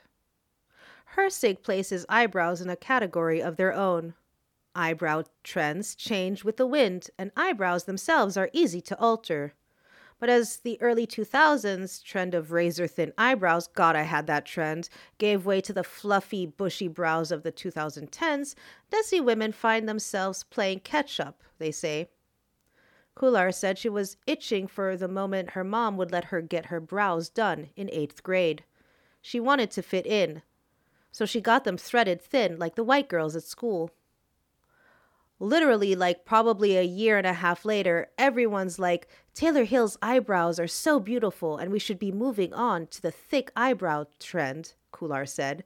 Herzig 1.16 1.62
places 1.62 2.06
eyebrows 2.10 2.62
in 2.62 2.70
a 2.70 2.76
category 2.76 3.42
of 3.42 3.58
their 3.58 3.74
own. 3.74 4.16
Eyebrow 4.74 5.24
trends 5.44 5.94
change 5.94 6.44
with 6.44 6.58
the 6.58 6.68
wind, 6.68 7.10
and 7.18 7.32
eyebrows 7.36 7.84
themselves 7.84 8.38
are 8.38 8.50
easy 8.54 8.82
to 8.82 8.98
alter. 9.00 9.54
But 10.20 10.30
as 10.30 10.58
the 10.58 10.82
early 10.82 11.06
2000s 11.06 12.04
trend 12.04 12.34
of 12.34 12.52
razor 12.52 12.88
thin 12.88 13.14
eyebrows, 13.18 13.68
God, 13.68 13.96
I 13.96 14.02
had 14.02 14.26
that 14.28 14.46
trend, 14.46 14.90
gave 15.20 15.46
way 15.46 15.62
to 15.62 15.74
the 15.74 15.84
fluffy, 15.84 16.46
bushy 16.48 16.88
brows 16.88 17.32
of 17.32 17.44
the 17.44 17.52
2010s, 17.52 18.56
Desi 18.92 19.24
women 19.24 19.52
find 19.52 19.88
themselves 19.88 20.44
playing 20.44 20.80
catch 20.80 21.20
up, 21.20 21.44
they 21.60 21.72
say. 21.72 22.10
Kular 23.16 23.54
said 23.54 23.78
she 23.78 23.90
was 23.90 24.18
itching 24.26 24.68
for 24.68 24.98
the 24.98 25.08
moment 25.08 25.52
her 25.52 25.64
mom 25.64 25.98
would 25.98 26.12
let 26.12 26.26
her 26.26 26.42
get 26.42 26.68
her 26.68 26.80
brows 26.80 27.30
done 27.30 27.70
in 27.76 27.90
eighth 27.92 28.24
grade. 28.24 28.64
She 29.22 29.40
wanted 29.40 29.70
to 29.72 29.82
fit 29.82 30.06
in, 30.06 30.42
so 31.12 31.26
she 31.26 31.42
got 31.42 31.64
them 31.64 31.78
threaded 31.78 32.22
thin 32.22 32.58
like 32.58 32.76
the 32.76 32.84
white 32.84 33.10
girls 33.10 33.36
at 33.36 33.44
school 33.44 33.92
literally 35.40 35.96
like 35.96 36.26
probably 36.26 36.78
a 36.78 36.84
year 36.84 37.18
and 37.18 37.28
a 37.28 37.34
half 37.34 37.64
later 37.64 38.08
everyone's 38.18 38.80
like 38.80 39.08
taylor 39.36 39.66
hill's 39.66 39.98
eyebrows 40.02 40.60
are 40.60 40.68
so 40.68 41.00
beautiful 41.00 41.58
and 41.58 41.72
we 41.72 41.80
should 41.80 42.00
be 42.00 42.12
moving 42.12 42.54
on 42.54 42.88
to 42.88 43.02
the 43.02 43.12
thick 43.12 43.52
eyebrow 43.56 44.06
trend 44.20 44.74
kular 44.98 45.28
said. 45.28 45.64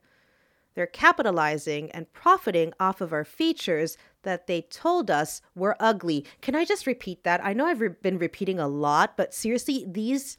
They're 0.73 0.87
capitalizing 0.87 1.91
and 1.91 2.11
profiting 2.13 2.73
off 2.79 3.01
of 3.01 3.11
our 3.11 3.25
features 3.25 3.97
that 4.23 4.47
they 4.47 4.61
told 4.61 5.11
us 5.11 5.41
were 5.53 5.75
ugly. 5.79 6.25
Can 6.41 6.55
i 6.55 6.65
just 6.65 6.87
repeat 6.87 7.23
that? 7.23 7.43
I 7.43 7.53
know 7.53 7.65
i've 7.65 7.81
re- 7.81 7.89
been 7.89 8.17
repeating 8.17 8.59
a 8.59 8.67
lot 8.67 9.17
but 9.17 9.33
seriously 9.33 9.85
these 9.87 10.37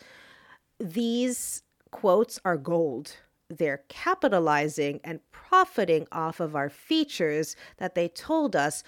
these 0.79 1.63
quotes 1.91 2.41
are 2.45 2.57
gold. 2.57 3.17
They're 3.49 3.85
capitalizing 3.89 5.01
and 5.05 5.21
profiting 5.31 6.07
off 6.11 6.41
of 6.41 6.57
our 6.57 6.71
features 6.71 7.55
that 7.77 7.95
they 7.95 8.09
told 8.09 8.57
us 8.57 8.83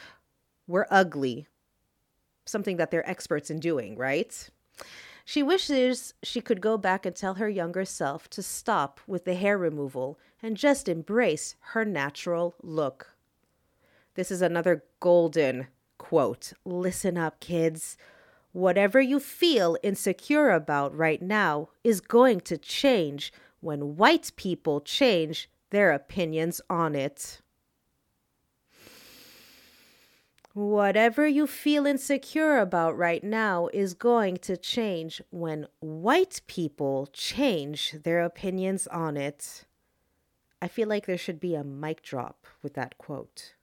were 0.67 0.87
ugly. 0.91 1.47
Something 2.47 2.77
that 2.77 2.91
they're 2.91 3.09
experts 3.09 3.51
in 3.51 3.61
doing, 3.61 3.97
right? 3.97 4.51
She 5.25 5.43
wishes 5.43 6.13
she 6.23 6.41
could 6.41 6.61
go 6.61 6.77
back 6.77 7.07
and 7.07 7.17
tell 7.17 7.35
her 7.35 7.49
younger 7.49 7.85
self 7.85 8.29
to 8.31 8.43
stop 8.43 9.01
with 9.07 9.25
the 9.25 9.35
hair 9.35 9.57
removal 9.57 10.19
and 10.43 10.57
just 10.57 10.89
embrace 10.89 11.57
her 11.73 11.85
natural 11.85 12.55
look. 12.63 13.15
This 14.15 14.31
is 14.31 14.43
another 14.43 14.85
golden 15.01 15.69
quote. 15.97 16.53
Listen 16.65 17.17
up, 17.17 17.41
kids. 17.41 17.97
Whatever 18.53 19.01
you 19.01 19.19
feel 19.19 19.79
insecure 19.83 20.51
about 20.51 20.95
right 20.95 21.23
now 21.23 21.71
is 21.83 22.01
going 22.01 22.41
to 22.43 22.59
change 22.59 23.33
when 23.61 23.97
white 23.97 24.31
people 24.37 24.81
change 24.81 25.49
their 25.71 25.91
opinions 25.91 26.61
on 26.69 26.95
it. 26.95 27.41
Whatever 30.55 31.27
you 31.27 31.49
feel 31.49 31.85
insecure 31.85 32.59
about 32.59 32.97
right 32.97 33.25
now 33.25 33.69
is 33.73 33.93
going 33.93 34.37
to 34.37 34.57
change 34.57 35.21
when 35.31 35.67
white 35.81 36.43
people 36.47 37.09
change 37.13 37.97
their 38.05 38.23
opinions 38.23 38.87
on 38.87 39.17
it. 39.17 39.65
I 40.63 40.69
feel 40.69 40.89
like 40.89 41.07
there 41.07 41.19
should 41.19 41.41
be 41.41 41.57
a 41.57 41.65
mic 41.65 42.03
drop 42.03 42.47
with 42.63 42.75
that 42.75 42.99
quote. 42.99 43.55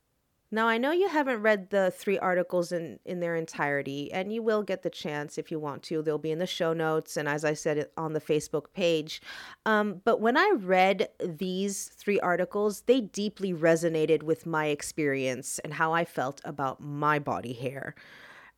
Now, 0.53 0.67
I 0.67 0.77
know 0.77 0.91
you 0.91 1.07
haven't 1.07 1.41
read 1.41 1.69
the 1.69 1.93
three 1.95 2.19
articles 2.19 2.73
in, 2.73 2.99
in 3.05 3.21
their 3.21 3.37
entirety, 3.37 4.11
and 4.11 4.33
you 4.33 4.43
will 4.43 4.63
get 4.63 4.83
the 4.83 4.89
chance 4.89 5.37
if 5.37 5.49
you 5.49 5.59
want 5.59 5.81
to. 5.83 6.01
They'll 6.01 6.17
be 6.17 6.31
in 6.31 6.39
the 6.39 6.45
show 6.45 6.73
notes, 6.73 7.15
and 7.15 7.29
as 7.29 7.45
I 7.45 7.53
said, 7.53 7.87
on 7.95 8.11
the 8.11 8.19
Facebook 8.19 8.73
page. 8.73 9.21
Um, 9.65 10.01
but 10.03 10.19
when 10.19 10.35
I 10.35 10.53
read 10.57 11.07
these 11.23 11.85
three 11.85 12.19
articles, 12.19 12.81
they 12.81 12.99
deeply 12.99 13.53
resonated 13.53 14.23
with 14.23 14.45
my 14.45 14.65
experience 14.65 15.57
and 15.59 15.73
how 15.73 15.93
I 15.93 16.03
felt 16.03 16.41
about 16.43 16.81
my 16.81 17.17
body 17.17 17.53
hair 17.53 17.95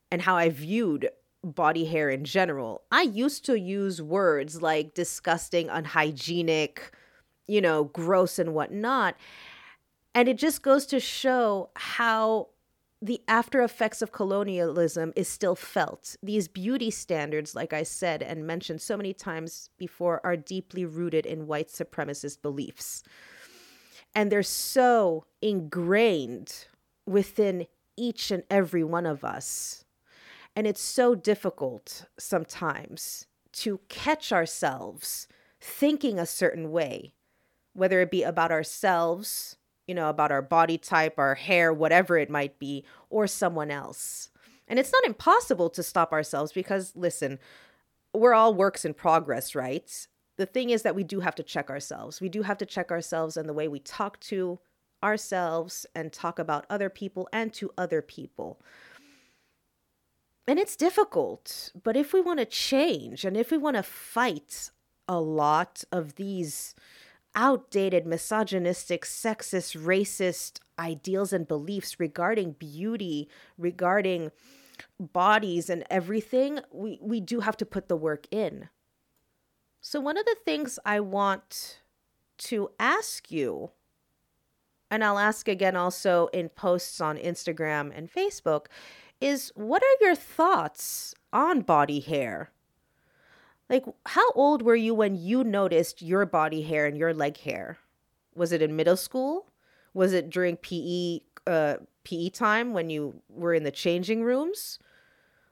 and 0.09 0.23
how 0.23 0.35
I 0.35 0.49
viewed 0.49 1.09
body 1.43 1.85
hair 1.85 2.09
in 2.09 2.23
general. 2.23 2.81
I 2.91 3.03
used 3.03 3.45
to 3.45 3.59
use 3.59 4.01
words 4.01 4.63
like 4.63 4.95
disgusting, 4.95 5.69
unhygienic, 5.69 6.91
you 7.47 7.61
know, 7.61 7.83
gross, 7.83 8.39
and 8.39 8.55
whatnot. 8.55 9.15
And 10.15 10.27
it 10.27 10.37
just 10.37 10.61
goes 10.61 10.85
to 10.87 10.99
show 10.99 11.69
how 11.75 12.49
the 13.01 13.21
after 13.27 13.61
effects 13.61 14.01
of 14.01 14.13
colonialism 14.13 15.11
is 15.15 15.27
still 15.27 15.55
felt. 15.55 16.15
These 16.23 16.47
beauty 16.47 16.89
standards, 16.89 17.53
like 17.53 17.73
I 17.73 17.83
said 17.83 18.23
and 18.23 18.47
mentioned 18.47 18.81
so 18.81 18.95
many 18.95 19.13
times 19.13 19.69
before, 19.77 20.21
are 20.23 20.37
deeply 20.37 20.85
rooted 20.85 21.25
in 21.25 21.47
white 21.47 21.67
supremacist 21.67 22.41
beliefs. 22.41 23.03
And 24.15 24.31
they're 24.31 24.43
so 24.43 25.25
ingrained 25.41 26.67
within 27.05 27.67
each 27.97 28.31
and 28.31 28.43
every 28.49 28.83
one 28.83 29.05
of 29.05 29.25
us. 29.25 29.83
And 30.55 30.65
it's 30.65 30.81
so 30.81 31.13
difficult 31.15 32.05
sometimes 32.17 33.27
to 33.53 33.81
catch 33.89 34.31
ourselves 34.31 35.27
thinking 35.59 36.19
a 36.19 36.25
certain 36.25 36.71
way, 36.71 37.15
whether 37.73 37.99
it 38.01 38.11
be 38.11 38.23
about 38.23 38.51
ourselves 38.51 39.57
you 39.87 39.95
know, 39.95 40.09
about 40.09 40.31
our 40.31 40.41
body 40.41 40.77
type, 40.77 41.15
our 41.17 41.35
hair, 41.35 41.73
whatever 41.73 42.17
it 42.17 42.29
might 42.29 42.59
be, 42.59 42.85
or 43.09 43.27
someone 43.27 43.71
else. 43.71 44.29
And 44.67 44.79
it's 44.79 44.91
not 44.91 45.05
impossible 45.05 45.69
to 45.71 45.83
stop 45.83 46.13
ourselves 46.13 46.51
because, 46.51 46.93
listen, 46.95 47.39
we're 48.13 48.33
all 48.33 48.53
works 48.53 48.85
in 48.85 48.93
progress, 48.93 49.55
right? 49.55 50.07
The 50.37 50.45
thing 50.45 50.69
is 50.69 50.83
that 50.83 50.95
we 50.95 51.03
do 51.03 51.19
have 51.19 51.35
to 51.35 51.43
check 51.43 51.69
ourselves. 51.69 52.21
We 52.21 52.29
do 52.29 52.43
have 52.43 52.57
to 52.59 52.65
check 52.65 52.91
ourselves 52.91 53.37
and 53.37 53.47
the 53.47 53.53
way 53.53 53.67
we 53.67 53.79
talk 53.79 54.19
to 54.21 54.59
ourselves 55.03 55.85
and 55.93 56.11
talk 56.11 56.39
about 56.39 56.65
other 56.69 56.89
people 56.89 57.27
and 57.33 57.53
to 57.53 57.71
other 57.77 58.01
people. 58.01 58.59
And 60.47 60.59
it's 60.59 60.75
difficult, 60.75 61.71
but 61.83 61.95
if 61.95 62.13
we 62.13 62.19
want 62.19 62.39
to 62.39 62.45
change 62.45 63.23
and 63.23 63.37
if 63.37 63.51
we 63.51 63.57
want 63.57 63.77
to 63.77 63.83
fight 63.83 64.71
a 65.07 65.19
lot 65.19 65.83
of 65.91 66.15
these 66.15 66.75
outdated, 67.35 68.05
misogynistic, 68.05 69.05
sexist, 69.05 69.77
racist 69.77 70.59
ideals 70.77 71.33
and 71.33 71.47
beliefs 71.47 71.99
regarding 71.99 72.53
beauty, 72.53 73.27
regarding 73.57 74.31
bodies 74.99 75.69
and 75.69 75.83
everything, 75.89 76.59
we, 76.71 76.99
we 77.01 77.19
do 77.19 77.41
have 77.41 77.57
to 77.57 77.65
put 77.65 77.87
the 77.87 77.95
work 77.95 78.27
in. 78.31 78.69
So, 79.81 79.99
one 79.99 80.17
of 80.17 80.25
the 80.25 80.37
things 80.45 80.79
I 80.85 80.99
want 80.99 81.81
to 82.39 82.69
ask 82.79 83.29
you, 83.29 83.71
and 84.89 85.03
I'll 85.03 85.19
ask 85.19 85.47
again 85.47 85.75
also 85.75 86.27
in 86.27 86.49
posts 86.49 87.01
on 87.01 87.17
Instagram 87.17 87.91
and 87.95 88.11
Facebook, 88.11 88.67
is 89.19 89.51
what 89.55 89.83
are 89.83 90.05
your 90.05 90.15
thoughts 90.15 91.13
on 91.31 91.61
body 91.61 91.99
hair? 91.99 92.52
Like, 93.69 93.85
how 94.05 94.31
old 94.33 94.61
were 94.61 94.75
you 94.75 94.93
when 94.93 95.15
you 95.15 95.43
noticed 95.43 96.01
your 96.01 96.25
body 96.25 96.61
hair 96.61 96.85
and 96.85 96.97
your 96.97 97.13
leg 97.13 97.37
hair? 97.37 97.79
Was 98.35 98.51
it 98.51 98.61
in 98.61 98.75
middle 98.75 98.97
school? 98.97 99.51
Was 99.93 100.13
it 100.13 100.29
during 100.29 100.57
PE 100.57 101.19
uh, 101.47 101.75
PE 102.03 102.29
time 102.29 102.73
when 102.73 102.89
you 102.89 103.21
were 103.29 103.53
in 103.53 103.63
the 103.63 103.71
changing 103.71 104.23
rooms? 104.23 104.79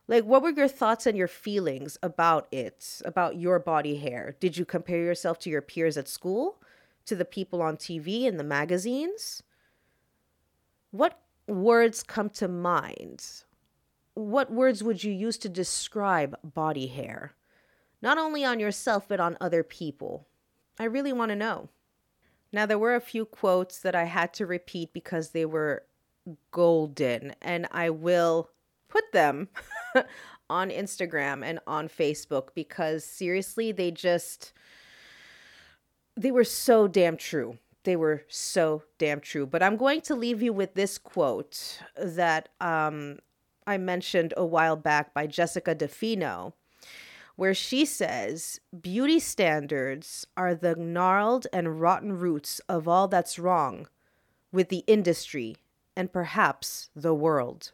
Like, 0.08 0.26
what 0.26 0.42
were 0.42 0.50
your 0.50 0.68
thoughts 0.68 1.06
and 1.06 1.18
your 1.18 1.28
feelings 1.28 1.98
about 2.04 2.48
it, 2.52 3.02
about 3.06 3.38
your 3.38 3.60
body 3.60 3.96
hair? 3.96 4.36
Did 4.40 4.58
you 4.58 4.66
compare 4.66 4.98
yourself 4.98 5.40
to 5.40 5.50
your 5.50 5.62
peers 5.62 5.96
at 5.98 6.08
school, 6.08 6.62
to 7.06 7.16
the 7.16 7.26
people 7.26 7.62
on 7.62 7.78
TV 7.78 8.28
and 8.28 8.40
the 8.40 8.44
magazines? 8.44 9.42
What 10.92 11.20
words 11.48 12.04
come 12.04 12.30
to 12.32 12.48
mind? 12.48 13.26
What 14.14 14.52
words 14.52 14.84
would 14.84 15.04
you 15.04 15.14
use 15.14 15.38
to 15.40 15.50
describe 15.50 16.38
body 16.44 16.88
hair? 16.88 17.34
Not 18.02 18.18
only 18.18 18.44
on 18.44 18.60
yourself, 18.60 19.08
but 19.08 19.20
on 19.20 19.38
other 19.40 19.64
people. 19.64 20.28
I 20.80 20.86
really 20.86 21.14
want 21.14 21.30
to 21.30 21.36
know. 21.36 21.70
Now, 22.52 22.66
there 22.66 22.80
were 22.80 22.96
a 22.96 23.02
few 23.02 23.26
quotes 23.26 23.80
that 23.80 23.96
I 23.96 24.06
had 24.06 24.34
to 24.36 24.46
repeat 24.46 24.92
because 24.94 25.30
they 25.30 25.46
were 25.46 25.84
golden, 26.52 27.34
and 27.42 27.68
I 27.72 27.90
will 27.90 28.50
put 28.90 29.12
them 29.14 29.50
on 30.50 30.70
Instagram 30.70 31.46
and 31.46 31.60
on 31.66 31.88
Facebook 31.88 32.50
because 32.54 33.06
seriously, 33.06 33.72
they 33.72 33.92
just 33.92 34.54
they 36.18 36.32
were 36.32 36.44
so 36.44 36.88
damn 36.88 37.16
true. 37.16 37.58
They 37.84 37.96
were 37.96 38.24
so 38.28 38.84
damn 38.98 39.22
true. 39.22 39.46
But 39.46 39.64
I'm 39.64 39.78
going 39.78 40.02
to 40.02 40.16
leave 40.16 40.42
you 40.42 40.54
with 40.54 40.74
this 40.74 40.98
quote 40.98 41.80
that 41.98 42.50
um, 42.60 43.20
I 43.66 43.78
mentioned 43.78 44.34
a 44.38 44.46
while 44.46 44.76
back 44.76 45.14
by 45.14 45.26
Jessica 45.26 45.74
DeFino, 45.74 46.54
where 47.42 47.56
she 47.56 47.84
says, 47.84 48.62
Beauty 48.82 49.18
standards 49.20 50.28
are 50.38 50.54
the 50.54 50.76
gnarled 50.76 51.48
and 51.52 51.82
rotten 51.82 52.20
roots 52.20 52.62
of 52.70 52.88
all 52.88 53.08
that's 53.08 53.40
wrong 53.40 53.88
with 54.52 54.70
the 54.70 54.84
industry 54.86 55.56
and 55.96 56.14
perhaps 56.14 56.92
the 56.96 57.16
world. 57.16 57.72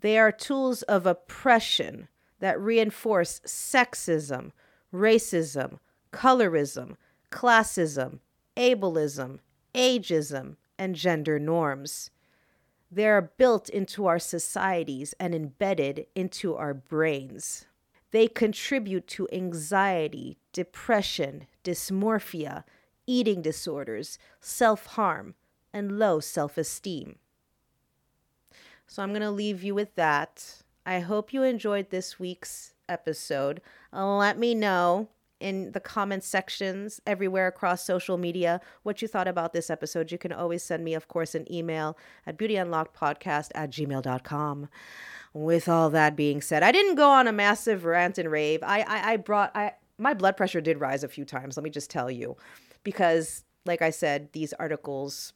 They 0.00 0.18
are 0.18 0.32
tools 0.32 0.82
of 0.82 1.06
oppression 1.06 2.08
that 2.40 2.60
reinforce 2.60 3.38
sexism, 3.46 4.50
racism, 4.92 5.78
colorism, 6.12 6.96
classism, 7.30 8.18
ableism, 8.56 9.38
ageism, 9.72 10.56
and 10.80 10.96
gender 10.96 11.38
norms. 11.38 12.10
They 12.90 13.06
are 13.06 13.30
built 13.38 13.68
into 13.68 14.06
our 14.06 14.18
societies 14.18 15.14
and 15.20 15.32
embedded 15.32 16.06
into 16.16 16.56
our 16.56 16.74
brains. 16.74 17.66
They 18.16 18.28
contribute 18.28 19.06
to 19.08 19.28
anxiety, 19.30 20.38
depression, 20.54 21.46
dysmorphia, 21.62 22.64
eating 23.06 23.42
disorders, 23.42 24.18
self 24.40 24.86
harm, 24.86 25.34
and 25.70 25.98
low 25.98 26.20
self 26.20 26.56
esteem. 26.56 27.18
So 28.86 29.02
I'm 29.02 29.10
going 29.10 29.20
to 29.20 29.30
leave 29.30 29.62
you 29.62 29.74
with 29.74 29.96
that. 29.96 30.62
I 30.86 31.00
hope 31.00 31.34
you 31.34 31.42
enjoyed 31.42 31.90
this 31.90 32.18
week's 32.18 32.72
episode. 32.88 33.60
Uh, 33.92 34.16
let 34.16 34.38
me 34.38 34.54
know 34.54 35.08
in 35.38 35.72
the 35.72 35.80
comment 35.80 36.24
sections 36.24 37.02
everywhere 37.06 37.46
across 37.46 37.84
social 37.84 38.16
media 38.16 38.62
what 38.82 39.02
you 39.02 39.08
thought 39.08 39.28
about 39.28 39.52
this 39.52 39.68
episode. 39.68 40.10
You 40.10 40.16
can 40.16 40.32
always 40.32 40.62
send 40.62 40.82
me, 40.82 40.94
of 40.94 41.08
course, 41.08 41.34
an 41.34 41.52
email 41.52 41.98
at 42.26 42.38
beautyunlockedpodcast 42.38 43.50
at 43.54 43.70
gmail.com. 43.70 44.68
With 45.36 45.68
all 45.68 45.90
that 45.90 46.16
being 46.16 46.40
said, 46.40 46.62
I 46.62 46.72
didn't 46.72 46.94
go 46.94 47.10
on 47.10 47.28
a 47.28 47.32
massive 47.32 47.84
rant 47.84 48.16
and 48.16 48.30
rave. 48.30 48.60
I, 48.62 48.80
I, 48.80 49.12
I 49.12 49.16
brought, 49.18 49.54
I, 49.54 49.72
my 49.98 50.14
blood 50.14 50.34
pressure 50.34 50.62
did 50.62 50.80
rise 50.80 51.04
a 51.04 51.08
few 51.08 51.26
times, 51.26 51.58
let 51.58 51.64
me 51.64 51.68
just 51.68 51.90
tell 51.90 52.10
you, 52.10 52.38
because, 52.84 53.44
like 53.66 53.82
I 53.82 53.90
said, 53.90 54.32
these 54.32 54.54
articles 54.54 55.34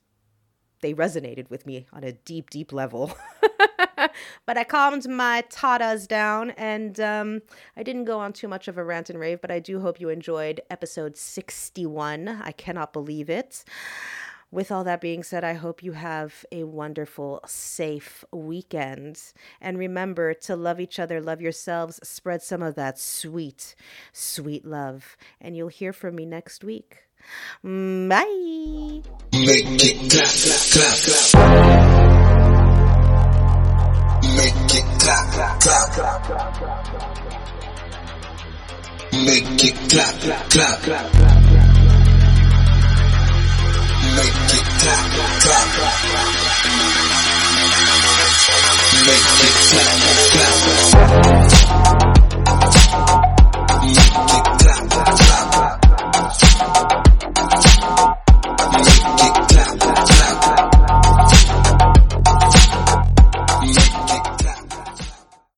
they 0.80 0.94
resonated 0.94 1.50
with 1.50 1.66
me 1.66 1.86
on 1.92 2.04
a 2.04 2.12
deep, 2.12 2.50
deep 2.50 2.72
level. 2.72 3.12
but 4.46 4.56
I 4.56 4.64
calmed 4.64 5.08
my 5.08 5.44
tatas 5.50 6.08
down 6.08 6.50
and 6.52 6.98
um, 7.00 7.42
I 7.76 7.82
didn't 7.82 8.04
go 8.04 8.18
on 8.18 8.32
too 8.32 8.48
much 8.48 8.68
of 8.68 8.78
a 8.78 8.84
rant 8.84 9.10
and 9.10 9.18
rave, 9.18 9.40
but 9.40 9.50
I 9.50 9.58
do 9.58 9.80
hope 9.80 10.00
you 10.00 10.08
enjoyed 10.08 10.60
episode 10.70 11.16
61. 11.16 12.28
I 12.28 12.52
cannot 12.52 12.92
believe 12.92 13.28
it. 13.28 13.64
With 14.52 14.72
all 14.72 14.82
that 14.82 15.00
being 15.00 15.22
said, 15.22 15.44
I 15.44 15.52
hope 15.52 15.80
you 15.84 15.92
have 15.92 16.44
a 16.50 16.64
wonderful, 16.64 17.40
safe 17.46 18.24
weekend. 18.32 19.22
And 19.60 19.78
remember 19.78 20.34
to 20.34 20.56
love 20.56 20.80
each 20.80 20.98
other, 20.98 21.20
love 21.20 21.40
yourselves, 21.40 22.00
spread 22.02 22.42
some 22.42 22.60
of 22.60 22.74
that 22.74 22.98
sweet, 22.98 23.76
sweet 24.12 24.64
love. 24.64 25.16
And 25.40 25.56
you'll 25.56 25.68
hear 25.68 25.92
from 25.92 26.16
me 26.16 26.26
next 26.26 26.64
week. 26.64 27.04
Bye. 27.62 29.02
Make 29.32 29.84
it 29.84 30.10
clap, 30.10 30.26
clap, 30.26 30.96
clap. 31.04 31.30
Make 34.34 34.74
it 34.74 34.84
clap, 35.00 35.60
clap, 35.60 35.92
clap. 35.92 36.26
Make 39.12 39.64
it 39.64 39.76
clap, 39.90 40.50
clap, 40.50 40.82
clap. 40.82 41.79
Make 44.00 44.16
it 44.16 44.64
clap, 44.80 45.04
clap. 45.42 45.68
Make 49.06 49.28
it 49.44 49.56
clap, 49.68 50.00
clap. 50.32 50.60
Make 53.82 53.96
it 53.98 54.29